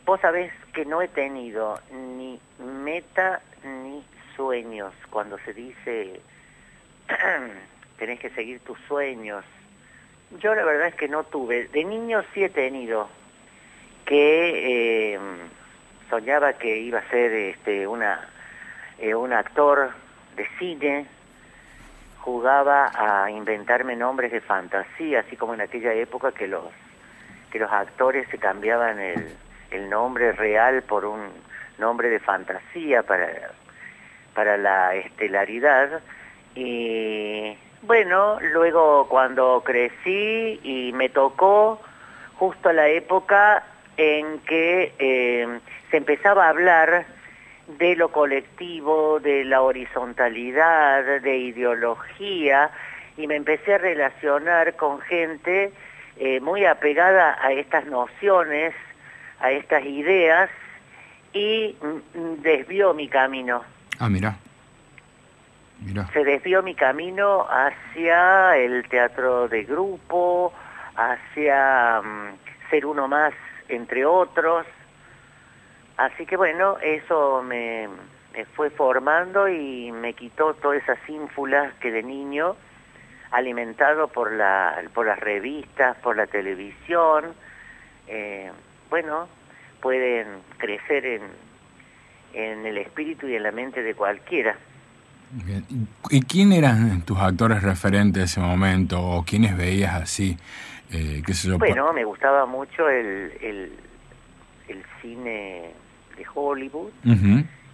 [0.04, 4.02] Vos sabés que no he tenido ni meta ni
[4.36, 4.92] sueños.
[5.10, 6.20] Cuando se dice
[7.98, 9.44] tenés que seguir tus sueños.
[10.40, 11.68] Yo la verdad es que no tuve.
[11.68, 13.08] De niño sí he tenido
[14.06, 15.18] que eh,
[16.08, 18.28] soñaba que iba a ser este, una,
[18.98, 19.90] eh, un actor
[20.36, 21.06] de cine
[22.20, 26.64] jugaba a inventarme nombres de fantasía, así como en aquella época que los
[27.50, 29.34] que los actores se cambiaban el,
[29.70, 31.28] el nombre real por un
[31.78, 33.52] nombre de fantasía para
[34.34, 36.00] para la estelaridad.
[36.54, 41.80] Y bueno, luego cuando crecí y me tocó
[42.36, 43.64] justo la época
[43.98, 47.04] en que eh, se empezaba a hablar
[47.78, 52.70] de lo colectivo, de la horizontalidad, de ideología,
[53.16, 55.72] y me empecé a relacionar con gente
[56.16, 58.72] eh, muy apegada a estas nociones,
[59.40, 60.48] a estas ideas,
[61.32, 63.64] y mm, desvió mi camino.
[63.98, 64.36] Ah, mira.
[65.80, 66.08] Mira.
[66.12, 70.52] Se desvió mi camino hacia el teatro de grupo,
[70.96, 73.34] hacia mm, ser uno más
[73.68, 74.66] entre otros.
[75.96, 77.88] Así que bueno, eso me,
[78.32, 82.56] me fue formando y me quitó todas esas ínfulas que de niño,
[83.30, 87.34] alimentado por, la, por las revistas, por la televisión,
[88.06, 88.50] eh,
[88.90, 89.28] bueno,
[89.80, 91.22] pueden crecer en,
[92.32, 94.56] en el espíritu y en la mente de cualquiera.
[96.08, 99.02] ¿Y quién eran tus actores referentes de ese momento?
[99.02, 100.38] ¿O quiénes veías así?
[100.90, 103.72] Eh, qué sé yo, Bueno, me gustaba mucho el, el,
[104.68, 105.72] el cine
[106.16, 106.90] de Hollywood,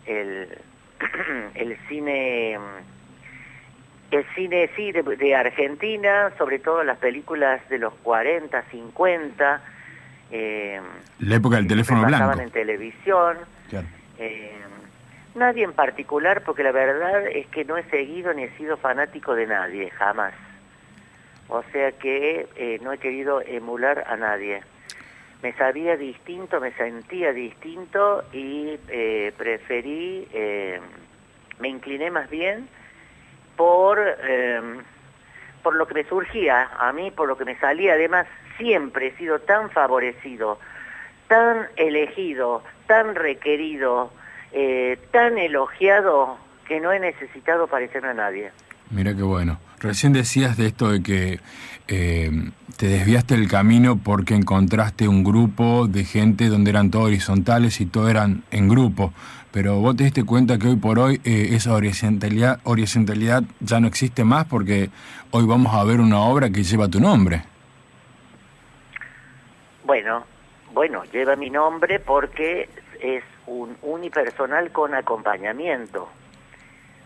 [0.06, 0.58] el,
[1.54, 2.58] el cine
[4.10, 9.62] el cine sí de, de Argentina, sobre todo las películas de los 40, 50,
[10.30, 10.80] eh,
[11.18, 12.42] La época del teléfono se pasaban blanco.
[12.42, 13.36] en televisión.
[13.70, 13.86] Claro.
[14.18, 14.52] Eh,
[15.34, 19.34] nadie en particular, porque la verdad es que no he seguido ni he sido fanático
[19.34, 20.32] de nadie, jamás.
[21.48, 24.62] O sea que eh, no he querido emular a nadie.
[25.42, 30.80] Me sabía distinto, me sentía distinto y eh, preferí, eh,
[31.58, 32.68] me incliné más bien
[33.56, 34.60] por, eh,
[35.62, 37.92] por lo que me surgía a mí, por lo que me salía.
[37.92, 38.26] Además,
[38.56, 40.58] siempre he sido tan favorecido,
[41.28, 44.10] tan elegido, tan requerido,
[44.52, 48.50] eh, tan elogiado que no he necesitado parecerme a nadie.
[48.90, 49.58] Mira qué bueno.
[49.84, 51.40] Recién decías de esto de que
[51.88, 52.30] eh,
[52.78, 57.84] te desviaste del camino porque encontraste un grupo de gente donde eran todos horizontales y
[57.84, 59.12] todos eran en grupo.
[59.52, 63.86] Pero vos te diste cuenta que hoy por hoy eh, esa horizontalidad, horizontalidad ya no
[63.86, 64.88] existe más porque
[65.32, 67.42] hoy vamos a ver una obra que lleva tu nombre.
[69.84, 70.24] Bueno,
[70.72, 72.70] bueno, lleva mi nombre porque
[73.02, 76.08] es un unipersonal con acompañamiento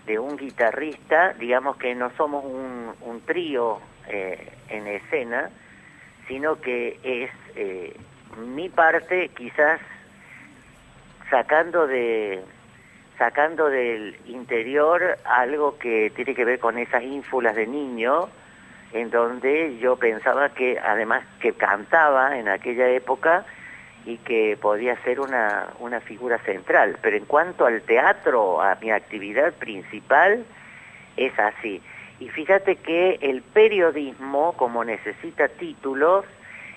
[0.08, 3.78] de un guitarrista, digamos que no somos un, trío
[4.08, 5.50] eh, en escena,
[6.26, 7.94] sino que es eh,
[8.38, 9.80] mi parte quizás
[11.28, 12.42] sacando de
[13.18, 18.28] sacando del interior algo que tiene que ver con esas ínfulas de niño,
[18.92, 23.44] en donde yo pensaba que además que cantaba en aquella época
[24.08, 26.96] y que podía ser una, una figura central.
[27.02, 30.46] Pero en cuanto al teatro, a mi actividad principal,
[31.18, 31.82] es así.
[32.18, 36.24] Y fíjate que el periodismo, como necesita títulos,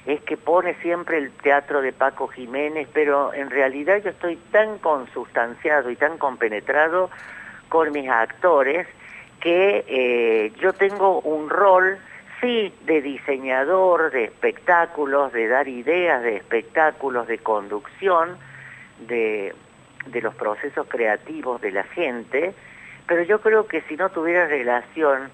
[0.05, 4.77] es que pone siempre el teatro de Paco Jiménez, pero en realidad yo estoy tan
[4.79, 7.09] consustanciado y tan compenetrado
[7.69, 8.87] con mis actores
[9.39, 11.97] que eh, yo tengo un rol,
[12.41, 18.37] sí, de diseñador de espectáculos, de dar ideas de espectáculos, de conducción,
[19.07, 19.55] de,
[20.07, 22.53] de los procesos creativos de la gente,
[23.07, 25.29] pero yo creo que si no tuviera relación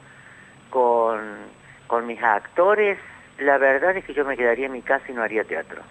[0.69, 1.19] con,
[1.87, 2.97] con mis actores,
[3.39, 5.81] la verdad es que yo me quedaría en mi casa y no haría teatro.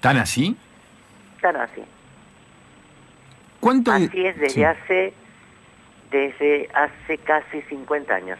[0.00, 0.56] ¿Tan así?
[1.40, 1.82] Tan así.
[3.60, 4.64] ¿Cuánto Así es desde sí.
[4.64, 5.14] hace
[6.10, 8.38] desde hace casi 50 años.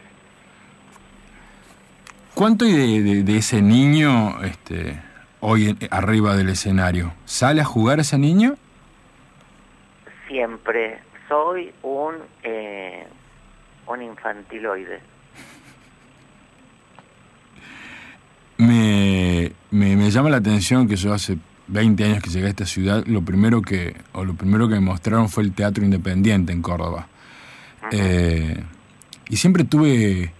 [2.35, 5.01] ¿Cuánto hay de, de- de ese niño este,
[5.39, 7.13] hoy en- arriba del escenario?
[7.25, 8.55] ¿Sale a jugar ese niño?
[10.27, 13.07] Siempre soy un eh,
[13.87, 14.99] un infantiloide.
[18.57, 22.65] Me, me, me llama la atención que yo hace 20 años que llegué a esta
[22.65, 26.61] ciudad, lo primero que, o lo primero que me mostraron fue el teatro independiente en
[26.61, 27.07] Córdoba.
[27.91, 28.63] Eh,
[29.29, 30.31] y siempre tuve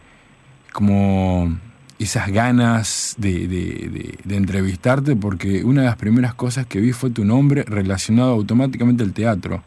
[0.74, 1.58] como
[1.98, 6.92] esas ganas de, de- de- de entrevistarte porque una de las primeras cosas que vi
[6.92, 9.64] fue tu nombre relacionado automáticamente al teatro.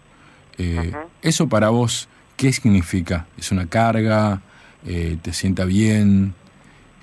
[0.59, 3.27] Eh, Eso para vos, ¿qué significa?
[3.39, 4.41] ¿Es una carga?
[4.87, 6.35] Eh, ¿Te sienta bien?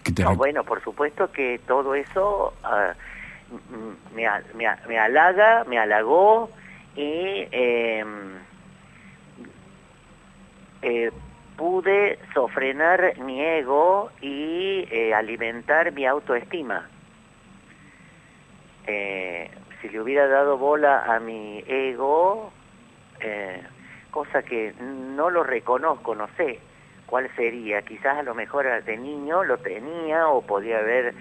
[0.04, 2.54] ¿Que te No, bueno, por supuesto que todo eso
[3.52, 6.50] m- me, me, me halaga, me halagó
[6.96, 8.08] y em,
[10.82, 11.12] eh,
[11.58, 16.90] pude sofrenar mi ego y eh, alimentar mi autoestima.
[18.88, 19.50] Eh,
[19.82, 22.52] si le hubiera dado bola a mi ego,
[23.20, 23.62] eh,
[24.12, 26.60] cosa que no lo reconozco, no sé
[27.06, 27.82] cuál sería.
[27.82, 31.14] Quizás a lo mejor de niño lo tenía o podía haber,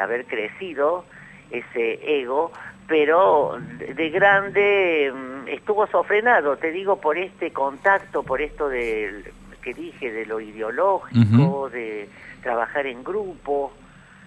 [0.00, 1.04] haber crecido
[1.50, 2.52] ese ego,
[2.88, 9.24] pero de de grande mm, estuvo sofrenado, te digo, por este contacto, por esto del
[9.62, 12.08] que dije, de lo ideológico, de
[12.42, 13.72] trabajar en grupo.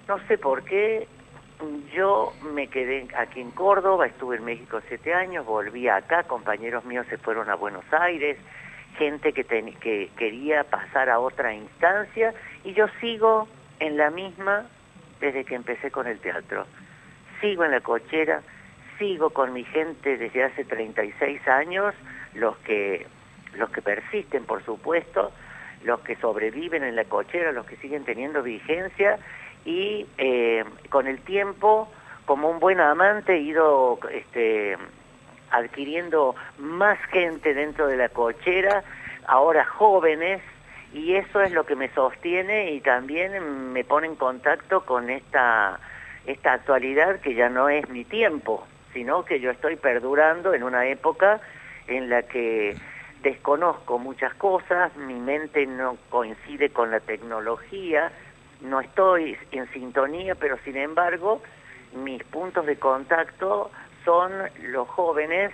[0.08, 1.08] No sé por qué,
[1.94, 7.06] yo me quedé aquí en Córdoba, estuve en México siete años, volví acá, compañeros míos
[7.10, 8.38] se fueron a Buenos Aires,
[8.98, 12.34] gente que, ten- que quería pasar a otra instancia,
[12.64, 13.48] y yo sigo
[13.80, 14.66] en la misma
[15.20, 16.66] desde que empecé con el teatro.
[17.42, 18.42] Sigo en la cochera,
[19.00, 21.94] sigo con mi gente desde hace 36 años,
[22.36, 23.06] los que,
[23.58, 25.32] los que persisten, por supuesto,
[25.84, 29.20] los que sobreviven en la cochera, los que siguen teniendo vigencia,
[29.66, 31.90] y eh, con el tiempo,
[32.26, 34.78] como un buen amante, he ido este,
[35.52, 38.84] adquiriendo más gente dentro de la cochera,
[39.28, 40.42] ahora jóvenes,
[40.94, 45.80] y eso es lo que me sostiene y también me pone en contacto con esta,
[46.26, 50.88] esta actualidad que ya no es mi tiempo, sino que yo estoy perdurando en una
[50.88, 51.42] época
[51.88, 52.76] en la que
[53.24, 58.12] desconozco muchas cosas, mi mente no coincide con la tecnología,
[58.62, 61.42] no estoy en sintonía, pero sin embargo
[61.96, 63.72] mis puntos de contacto
[64.04, 64.32] son
[64.64, 65.52] los jóvenes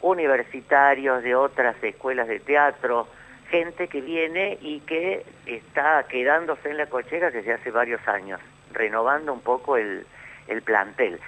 [0.00, 3.08] universitarios de otras escuelas de teatro,
[3.50, 8.40] gente que viene y que está quedándose en la cochera desde hace varios años,
[8.72, 10.06] renovando un poco el,
[10.46, 11.18] el plantel,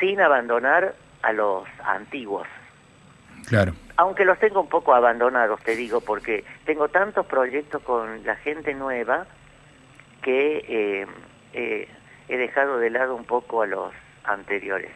[0.00, 2.46] sin abandonar a los antiguos.
[3.48, 3.72] Claro.
[4.02, 8.74] Aunque los tengo un poco abandonados, te digo, porque tengo tantos proyectos con la gente
[8.74, 9.26] nueva
[10.22, 11.06] que eh,
[11.52, 11.88] eh,
[12.28, 13.92] he dejado de lado un poco a los
[14.24, 14.90] anteriores.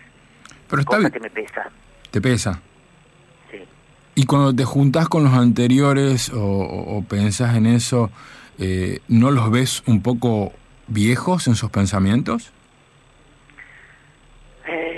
[0.69, 1.13] Pero está cosa bien.
[1.13, 1.71] que me pesa.
[2.11, 2.61] ¿Te pesa?
[3.49, 3.65] Sí.
[4.17, 8.11] Y cuando te juntás con los anteriores o, o- o pensás en eso,
[8.59, 10.53] eh, ¿no los ves un poco
[10.89, 12.53] viejos en sus pensamientos?
[14.69, 14.96] Eh,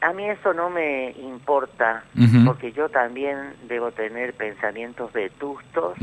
[0.00, 2.04] a mí eso no me importa,
[2.44, 5.96] porque yo también debo tener pensamientos vetustos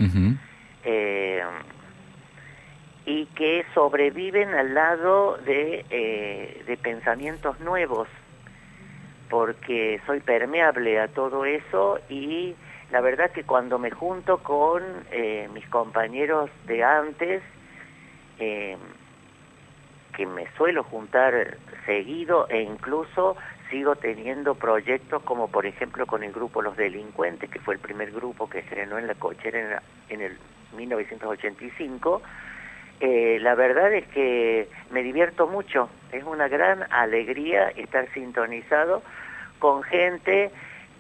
[0.84, 1.42] eh,
[3.06, 8.10] y que sobreviven al lado de, eh, de pensamientos nuevos,
[9.30, 12.54] porque soy permeable a todo eso y
[12.92, 17.42] la verdad que cuando me junto con eh, mis compañeros de antes,
[18.38, 23.38] que me suelo juntar seguido e incluso
[23.70, 28.12] sigo teniendo proyectos como por ejemplo con el grupo Los Delincuentes, que fue el primer
[28.12, 30.38] grupo que estrenó en la cochera en, el
[30.76, 32.22] 1985,
[33.02, 39.04] Eh, la verdad es que me divierto mucho, es una gran alegría estar sintonizado
[39.60, 40.50] con gente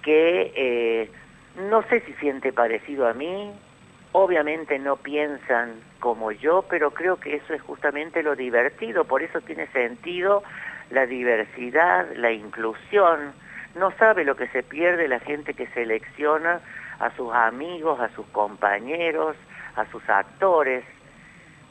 [0.03, 1.09] que eh,
[1.69, 3.49] no sé si siente parecido a mí,
[4.11, 9.39] obviamente no piensan como yo, pero creo que eso es justamente lo divertido, por eso
[9.41, 10.43] tiene sentido
[10.89, 13.33] la diversidad, la inclusión.
[13.75, 16.61] No sabe lo que se pierde la gente que selecciona
[16.99, 19.35] a sus amigos, a sus compañeros,
[19.75, 20.83] a sus actores,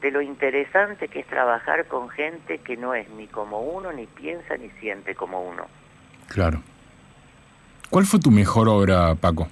[0.01, 4.07] de lo interesante que es trabajar con gente que no es ni como uno, ni
[4.07, 5.67] piensa, ni siente como uno.
[6.29, 6.63] Claro.
[7.89, 9.49] ¿Cuál fue tu mejor obra, Paco?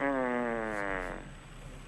[0.00, 0.04] Mm,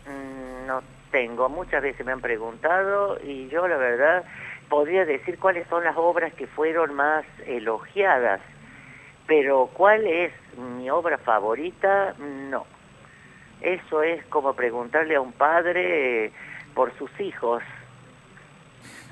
[0.09, 4.25] mm, no tengo, muchas veces me han preguntado y yo la verdad
[4.71, 8.41] podría decir cuáles son las obras que fueron más elogiadas,
[9.27, 12.65] pero cuál es mi obra favorita, no.
[13.61, 16.33] Eso es como preguntarle a un padre eh,
[16.75, 17.63] por sus hijos,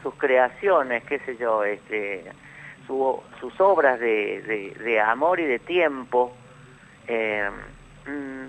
[0.02, 2.24] sus creaciones, qué sé yo, este,
[2.86, 6.32] su- sus obras de, amor y de tiempo.
[7.08, 7.50] Eh,
[8.06, 8.46] mm,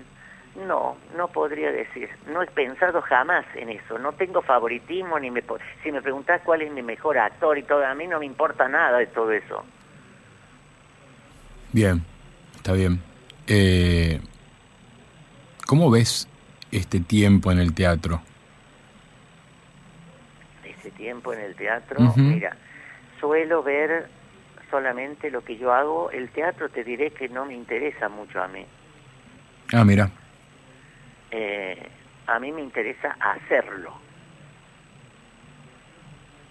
[0.56, 2.08] no, no podría decir.
[2.26, 3.98] No he pensado jamás en eso.
[3.98, 5.42] No tengo favoritismo ni me
[5.82, 8.68] si me preguntás cuál es mi mejor actor y todo, a mí no me importa
[8.68, 9.64] nada de todo eso.
[11.72, 12.02] Bien,
[12.56, 13.00] está bien.
[13.46, 14.20] Eh,
[15.66, 16.28] ¿Cómo ves
[16.72, 18.20] este tiempo en el teatro?
[20.64, 22.56] Ese tiempo en el teatro, mira,
[23.20, 24.08] suelo ver
[24.70, 26.10] solamente lo que yo hago.
[26.10, 28.64] El teatro te diré que no me interesa mucho a mí.
[29.72, 30.10] Ah, mira.
[31.30, 31.88] Eh,
[32.26, 33.94] a mí me interesa hacerlo.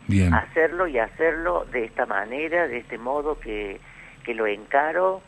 [0.08, 0.34] Bien.
[0.34, 3.80] hacerlo y hacerlo de esta manera, de este modo que,
[4.24, 5.22] que lo encaro,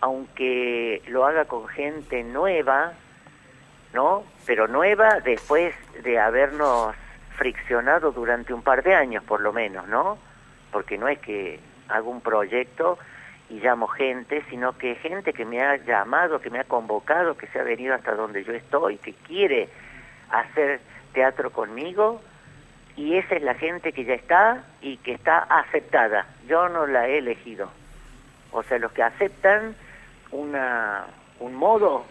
[0.00, 2.94] aunque lo haga con gente nueva,
[3.92, 4.24] ¿no?
[4.46, 6.94] Pero nueva después de habernos
[7.36, 10.16] friccionado durante un par de años, por lo menos, ¿no?
[10.72, 12.98] Porque no es que hago un proyecto
[13.50, 17.46] y llamo gente, sino que gente que me ha llamado, que me ha convocado, que
[17.48, 19.68] se ha venido hasta donde yo estoy, que quiere
[20.30, 20.80] hacer
[21.12, 22.20] teatro conmigo,
[22.96, 26.26] y esa es la gente que ya está y que está aceptada.
[26.46, 27.70] Yo no la he elegido.
[28.50, 29.76] O sea, los que aceptan
[30.32, 31.06] una,
[31.38, 32.04] un modo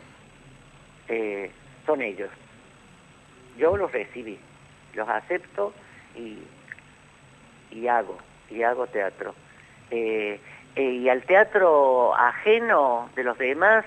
[1.08, 1.52] eh,
[1.86, 2.30] son ellos.
[3.58, 4.40] Yo los recibí,
[4.94, 5.74] los acepto
[6.16, 6.38] y,
[7.72, 8.18] y hago,
[8.50, 9.36] y hago teatro.
[9.92, 10.40] Eh,
[10.84, 13.86] y al teatro ajeno de los demás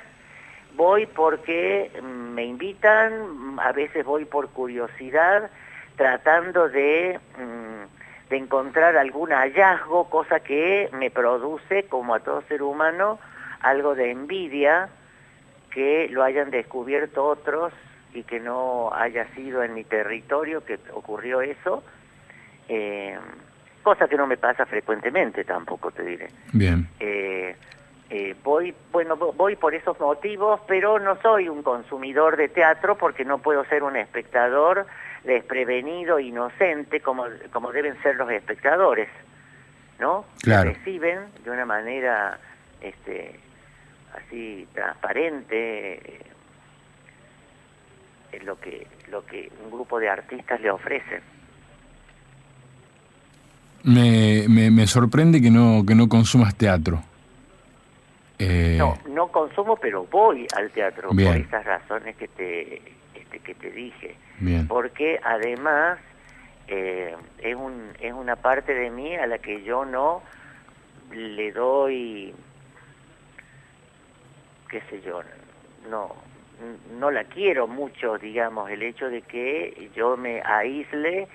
[0.74, 5.50] voy porque mm, me invitan, a veces voy por curiosidad,
[5.96, 12.62] tratando de, mm, de encontrar algún hallazgo, cosa que me produce, como a todo ser
[12.62, 13.18] humano,
[13.60, 14.88] algo de envidia
[15.70, 17.72] que lo hayan descubierto otros
[18.12, 21.84] y que no haya sido en mi territorio que ocurrió eso,
[22.68, 23.18] eh,
[23.82, 26.28] cosa que no me pasa frecuentemente tampoco, te diré.
[26.52, 26.88] Bien.
[27.00, 27.56] Eh,
[28.10, 32.96] eh, voy, bueno, vo- voy por esos motivos, pero no soy un consumidor de teatro
[32.96, 34.86] porque no puedo ser un espectador
[35.24, 39.08] desprevenido, inocente, como, como deben ser los espectadores,
[40.00, 40.24] ¿no?
[40.42, 40.70] Claro.
[40.72, 42.38] Que reciben de una manera,
[42.80, 43.38] este,
[44.16, 46.22] así transparente
[48.32, 51.20] eh, lo que lo que un grupo de artistas le ofrecen.
[53.84, 57.02] Me, me, me sorprende que no, que no consumas teatro.
[58.38, 62.76] Eh, No, no consumo, pero voy al teatro por esas razones que te
[63.14, 64.16] este, que te dije.
[64.38, 64.66] Bien.
[64.66, 65.98] Porque además
[66.68, 70.22] eh, es un es una parte de mí a la que yo no
[71.12, 72.34] le doy
[74.70, 75.20] qué sé yo,
[75.90, 76.14] no
[76.98, 81.28] no la quiero mucho, digamos, el hecho de que yo me aísle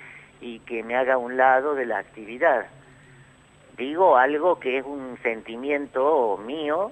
[0.45, 2.67] y que me haga un lado de la actividad.
[3.77, 6.91] Digo algo que es un sentimiento mío,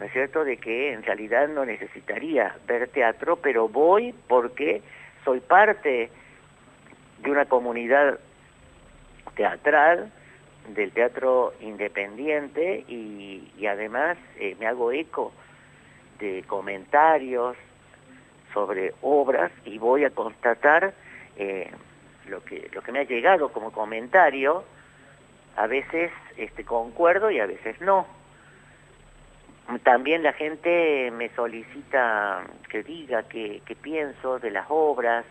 [0.00, 4.82] ¿no es cierto?, de que en realidad no necesitaría ver teatro, pero voy porque
[5.24, 6.10] soy parte
[7.22, 8.18] de una comunidad
[9.36, 10.10] teatral,
[10.74, 15.32] del teatro independiente y, y además eh, me hago eco
[16.18, 17.56] de comentarios
[18.52, 20.92] sobre obras y voy a constatar
[21.36, 21.70] eh,
[22.28, 24.64] lo que lo que me ha llegado como comentario
[25.56, 28.06] a veces este concuerdo y a veces no.
[29.82, 35.24] También la gente me solicita que diga qué pienso de las obras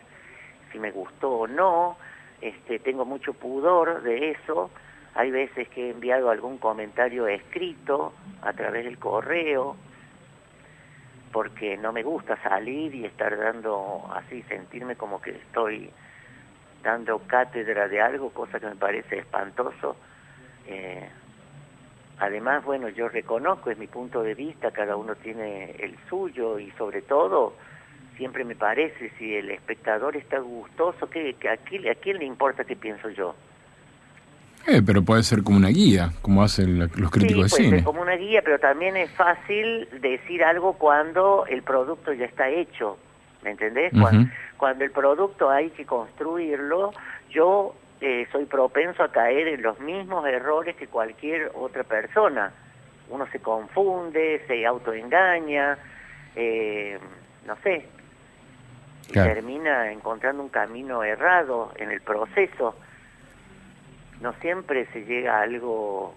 [0.71, 1.97] si me gustó o no
[2.41, 4.69] este tengo mucho pudor de eso.
[5.15, 9.77] Hay veces que he enviado algún comentario escrito a través del correo
[11.31, 15.89] porque no me gusta salir y estar dando así, sentirme como que estoy
[16.85, 19.97] dando cátedra de algo, cosa que me parece espantoso.
[20.67, 21.09] Eh,
[22.19, 26.69] además, bueno, yo reconozco, es mi punto de vista, cada uno tiene el suyo y
[26.77, 27.55] sobre todo,
[28.17, 32.63] siempre me parece, si el espectador está gustoso, ¿qué, a, quién, ¿a quién le importa
[32.63, 33.35] qué pienso yo?
[34.67, 37.65] Eh, pero puede ser como una guía, como hacen los críticos sí, de puede ser
[37.65, 37.83] cine.
[37.83, 42.97] como una guía, pero también es fácil decir algo cuando el producto ya está hecho,
[43.43, 43.91] ¿me entendés?
[43.99, 44.29] Cuando,
[44.79, 46.91] el producto hay que construirlo,
[47.29, 52.51] yo eh, soy propenso a caer en los mismos errores que cualquier otra persona.
[53.09, 55.77] Uno se confunde, se autoengaña,
[56.35, 56.99] eh,
[57.45, 57.85] no sé,
[59.07, 59.33] y Claro.
[59.33, 62.75] termina encontrando un camino errado en el proceso.
[64.21, 66.15] No siempre se llega a algo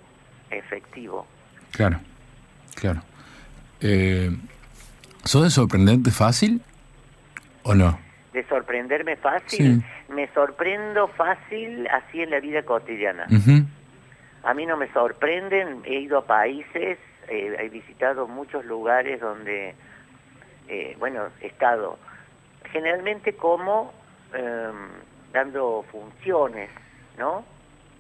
[0.51, 1.27] efectivo.
[1.73, 2.01] Claro,
[2.75, 3.03] claro.
[3.81, 4.31] Eh,
[5.25, 6.63] ¿Sos de sorprendente fácil
[7.63, 7.99] o no?
[8.39, 10.13] De sorprenderme fácil, Sí.
[10.13, 13.27] me sorprendo fácil así en la vida cotidiana.
[14.45, 19.75] A mí no me sorprenden, he ido a países, eh, he visitado muchos lugares donde,
[20.69, 21.99] eh, bueno, he estado
[22.71, 23.93] generalmente como
[24.33, 24.89] em,
[25.33, 26.71] dando funciones,
[27.19, 27.45] ¿no?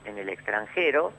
[0.04, 1.12] En el extranjero,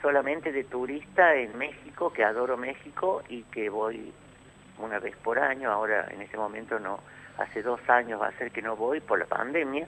[0.00, 4.12] solamente de turista en México, que adoro México y que voy
[4.78, 7.00] una vez por año, ahora en ese momento no,
[7.42, 9.86] hace dos años va a ser que no voy por la pandemia,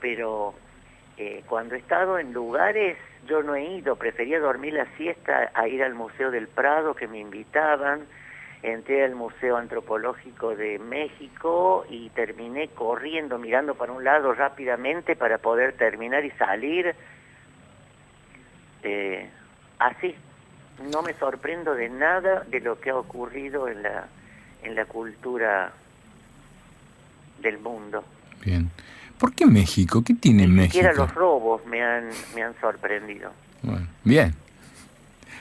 [0.00, 0.54] pero
[1.16, 5.68] eh, cuando he estado en lugares, yo no he ido, prefería dormir la siesta a
[5.68, 8.06] ir al Museo del Prado que me invitaban,
[8.62, 15.38] entré al Museo Antropológico de México y terminé corriendo, mirando para un lado rápidamente para
[15.38, 16.94] poder terminar y salir.
[18.84, 19.28] Eh,
[19.78, 20.14] así,
[20.90, 24.06] no me sorprendo de nada de lo que ha ocurrido en la,
[24.62, 25.72] en la cultura
[27.42, 28.02] del mundo.
[28.44, 28.70] Bien.
[29.18, 30.02] ¿Por qué México?
[30.02, 30.72] ¿Qué tiene Ni México?
[30.72, 33.30] siquiera los robos me han, me han sorprendido.
[33.62, 34.34] Bueno, bien.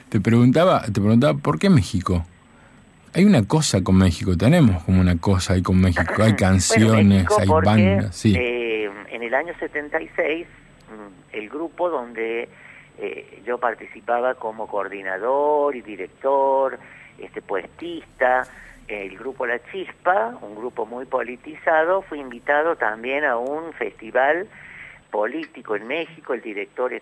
[0.10, 2.26] Te preguntaba, te preguntaba, ¿por qué México?
[3.14, 6.04] Hay una cosa con México, tenemos como una cosa ahí con México.
[6.18, 8.34] Hay Bueno, canciones, México hay bandas, sí.
[8.38, 12.49] eh, en el año 76, mm, el grupo donde
[12.99, 16.78] eh, yo participaba como coordinador y director,
[17.18, 18.43] este poetista,
[18.92, 24.48] el grupo La Chispa, un grupo muy politizado, fue invitado también a un festival
[25.10, 27.02] político en México, el director eh,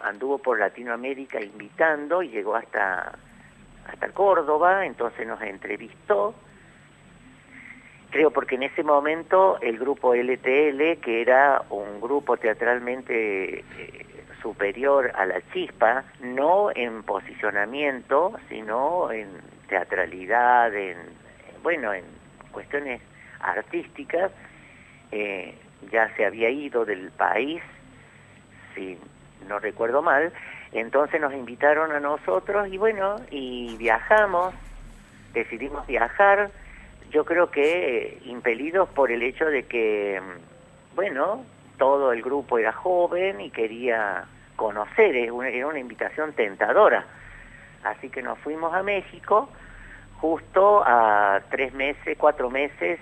[0.00, 3.18] anduvo por Latinoamérica invitando y llegó hasta
[3.86, 6.34] hasta Córdoba, entonces nos entrevistó.
[8.10, 14.06] Creo porque en ese momento el grupo LTL, que era un grupo teatralmente eh,
[14.40, 19.28] superior a la chispa, no en posicionamiento, sino en
[19.68, 20.96] teatralidad, en,
[21.62, 22.04] bueno, en
[22.52, 23.00] cuestiones
[23.40, 24.30] artísticas,
[25.12, 25.54] eh,
[25.90, 27.62] ya se había ido del país,
[28.74, 28.98] si
[29.48, 30.32] no recuerdo mal,
[30.72, 34.54] entonces nos invitaron a nosotros y bueno, y viajamos,
[35.32, 36.50] decidimos viajar,
[37.10, 41.44] yo creo que eh, impelidos por el hecho de que, mm, bueno,
[41.78, 44.24] todo el grupo era joven y quería
[44.56, 47.04] conocer, era una invitación tentadora.
[47.84, 49.48] Así que nos fuimos a México
[50.20, 52.98] justo a tres meses, cuatro meses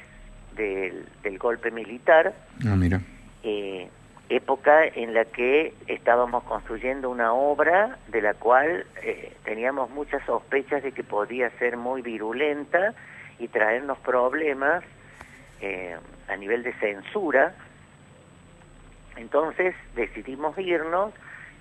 [0.55, 2.35] del, del golpe militar,
[2.67, 3.01] Ah, mira.
[3.45, 3.89] eh,
[4.29, 10.83] época en la que estábamos construyendo una obra de la cual eh, teníamos muchas sospechas
[10.83, 12.95] de que podía ser muy virulenta
[13.39, 14.83] y traernos problemas
[15.61, 15.97] eh,
[16.29, 17.55] a nivel de censura.
[19.17, 21.13] Entonces decidimos irnos,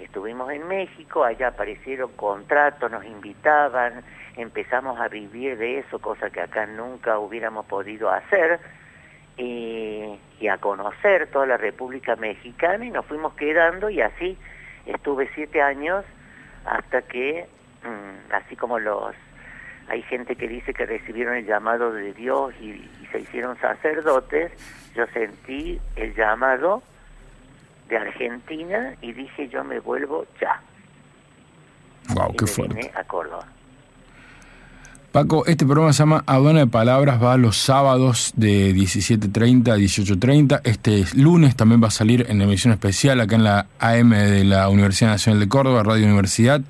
[0.04, 4.04] estuvimos en México, allá aparecieron contratos, nos invitaban,
[4.36, 8.60] empezamos a vivir de eso, cosa que acá nunca hubiéramos podido hacer
[9.38, 14.38] y, y a conocer toda la República Mexicana y nos fuimos quedando y así
[14.86, 16.06] estuve siete años
[16.66, 17.48] hasta que,
[17.84, 19.16] mm, así como los,
[19.88, 24.52] hay gente que dice que recibieron el llamado de Dios y se hicieron sacerdotes,
[24.96, 26.84] yo sentí el llamado
[27.92, 30.62] de Argentina y dije yo me vuelvo ya.
[32.16, 32.76] Wow, y qué me fuerte.
[32.76, 33.46] vine a Córdoba.
[35.12, 40.62] Paco, este programa se llama Aduana de Palabras, va los sábados de 17.30 a 18.30.
[40.64, 44.70] Este lunes también va a salir en emisión especial acá en la AM de la
[44.70, 46.62] Universidad Nacional de Córdoba, Radio Universidad.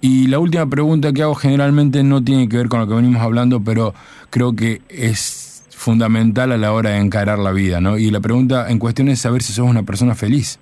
[0.00, 3.20] Y la última pregunta que hago generalmente no tiene que ver con lo que venimos
[3.20, 3.94] hablando, pero
[4.30, 7.98] creo que es fundamental a la hora de encarar la vida, ¿no?
[7.98, 10.58] Y la pregunta en cuestión es saber si sos una persona feliz.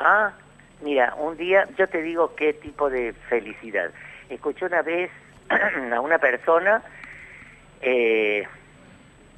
[0.00, 0.32] Ah,
[0.80, 3.90] mira, un día yo te digo qué tipo de felicidad.
[4.28, 5.10] Escuché una vez
[5.92, 6.82] a una persona
[7.82, 8.46] eh,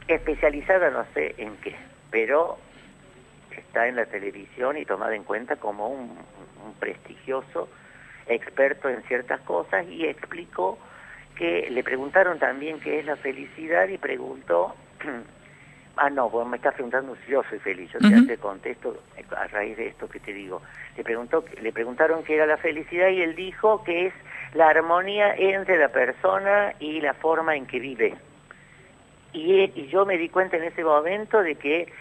[0.06, 1.74] especializada, no sé en qué,
[2.10, 2.58] pero
[3.50, 6.16] está en la televisión y tomado en cuenta como un
[6.78, 7.68] prestigioso
[8.26, 10.78] experto en ciertas cosas y explicó
[11.36, 14.74] que le preguntaron también qué es la felicidad y preguntó,
[15.96, 18.26] ah no, vos me estás preguntando si yo soy feliz, yo ya Ujú.
[18.26, 18.96] te contesto
[19.36, 20.62] a raíz de esto que te digo.
[20.96, 24.14] Le, preguntó, le preguntaron qué era la felicidad y él dijo que es
[24.54, 28.14] la armonía entre la persona y la forma en que vive.
[29.32, 31.92] Y, y yo me di cuenta en ese momento de que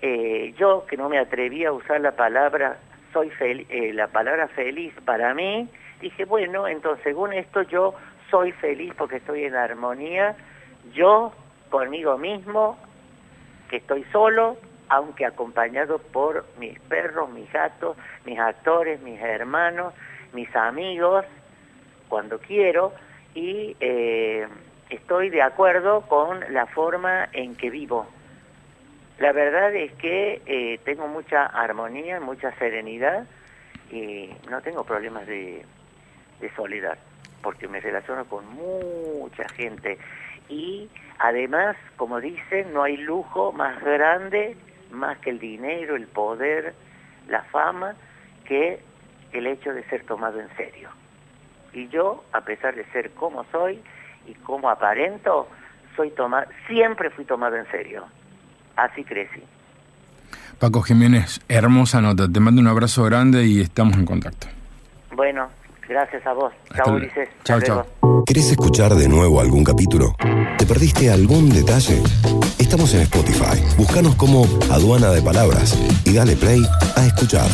[0.00, 2.78] eh, yo, que no me atreví a usar la palabra
[3.12, 5.68] soy fel- eh, la palabra feliz para mí,
[6.00, 7.94] dije, bueno, entonces según esto yo
[8.30, 10.36] soy feliz porque estoy en armonía,
[10.92, 11.32] yo
[11.70, 12.78] conmigo mismo,
[13.68, 14.56] que estoy solo,
[14.88, 19.94] aunque acompañado por mis perros, mis gatos, mis actores, mis hermanos,
[20.32, 21.24] mis amigos,
[22.08, 22.92] cuando quiero,
[23.34, 24.46] y eh,
[24.90, 28.06] estoy de acuerdo con la forma en que vivo.
[29.18, 33.26] La verdad es que eh, tengo mucha armonía, mucha serenidad
[33.90, 35.64] y no tengo problemas de,
[36.40, 36.98] de soledad,
[37.42, 39.98] porque me relaciono con mucha gente.
[40.48, 40.88] Y
[41.18, 44.56] además, como dicen, no hay lujo más grande,
[44.90, 46.74] más que el dinero, el poder,
[47.28, 47.94] la fama,
[48.44, 48.80] que
[49.32, 50.88] el hecho de ser tomado en serio.
[51.72, 53.80] Y yo, a pesar de ser como soy
[54.26, 55.48] y como aparento,
[55.96, 58.06] soy toma siempre fui tomado en serio.
[58.76, 59.42] Así crecí.
[60.58, 62.26] Paco Jiménez, hermosa nota.
[62.28, 64.46] Te mando un abrazo grande y estamos en contacto.
[65.12, 65.48] Bueno,
[65.88, 66.52] gracias a vos.
[66.76, 66.94] Chao.
[66.94, 67.28] Ulises.
[67.44, 67.86] Chao, chao.
[68.26, 70.14] ¿Querés escuchar de nuevo algún capítulo?
[70.58, 72.02] ¿Te perdiste algún detalle?
[72.58, 73.62] Estamos en Spotify.
[73.76, 76.60] Búscanos como Aduana de Palabras y dale play
[76.96, 77.48] a escuchar.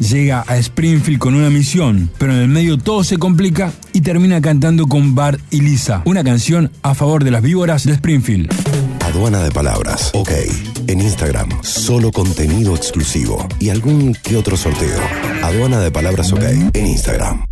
[0.00, 4.40] Llega a Springfield con una misión, pero en el medio todo se complica y termina
[4.40, 8.50] cantando con Bart y Lisa, una canción a favor de las víboras de Springfield.
[9.04, 10.10] Aduana de Palabras.
[10.14, 10.30] Ok.
[10.86, 15.00] En Instagram, solo contenido exclusivo y algún que otro sorteo.
[15.42, 16.42] Aduana de Palabras OK.
[16.72, 17.49] En Instagram.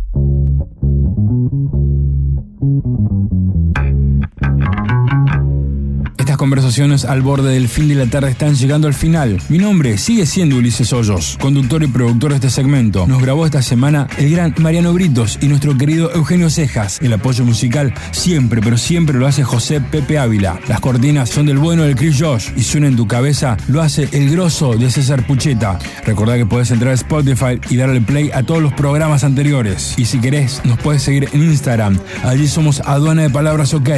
[6.39, 9.41] Conversaciones al borde del fin de la tarde están llegando al final.
[9.49, 13.05] Mi nombre sigue siendo Ulises Hoyos, conductor y productor de este segmento.
[13.07, 16.99] Nos grabó esta semana el gran Mariano Britos y nuestro querido Eugenio Cejas.
[17.01, 20.57] El apoyo musical siempre, pero siempre lo hace José Pepe Ávila.
[20.69, 24.07] Las cortinas son del bueno del Chris Josh y suena en tu cabeza lo hace
[24.13, 25.77] el grosso de César Pucheta.
[26.05, 29.93] Recordá que podés entrar a Spotify y darle play a todos los programas anteriores.
[29.97, 31.99] Y si querés, nos puedes seguir en Instagram.
[32.23, 33.89] Allí somos Aduana de Palabras OK.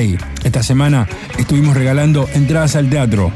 [0.44, 3.32] Esta semana estuvimos regalando entradas al teatro.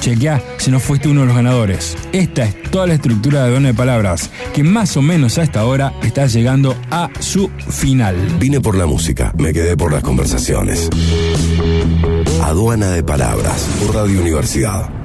[0.00, 1.96] Chequea si no fuiste uno de los ganadores.
[2.12, 5.64] Esta es toda la estructura de Aduana de Palabras, que más o menos a esta
[5.64, 8.16] hora está llegando a su final.
[8.38, 10.90] Vine por la música, me quedé por las conversaciones.
[12.42, 15.01] Aduana de Palabras, Radio Universidad.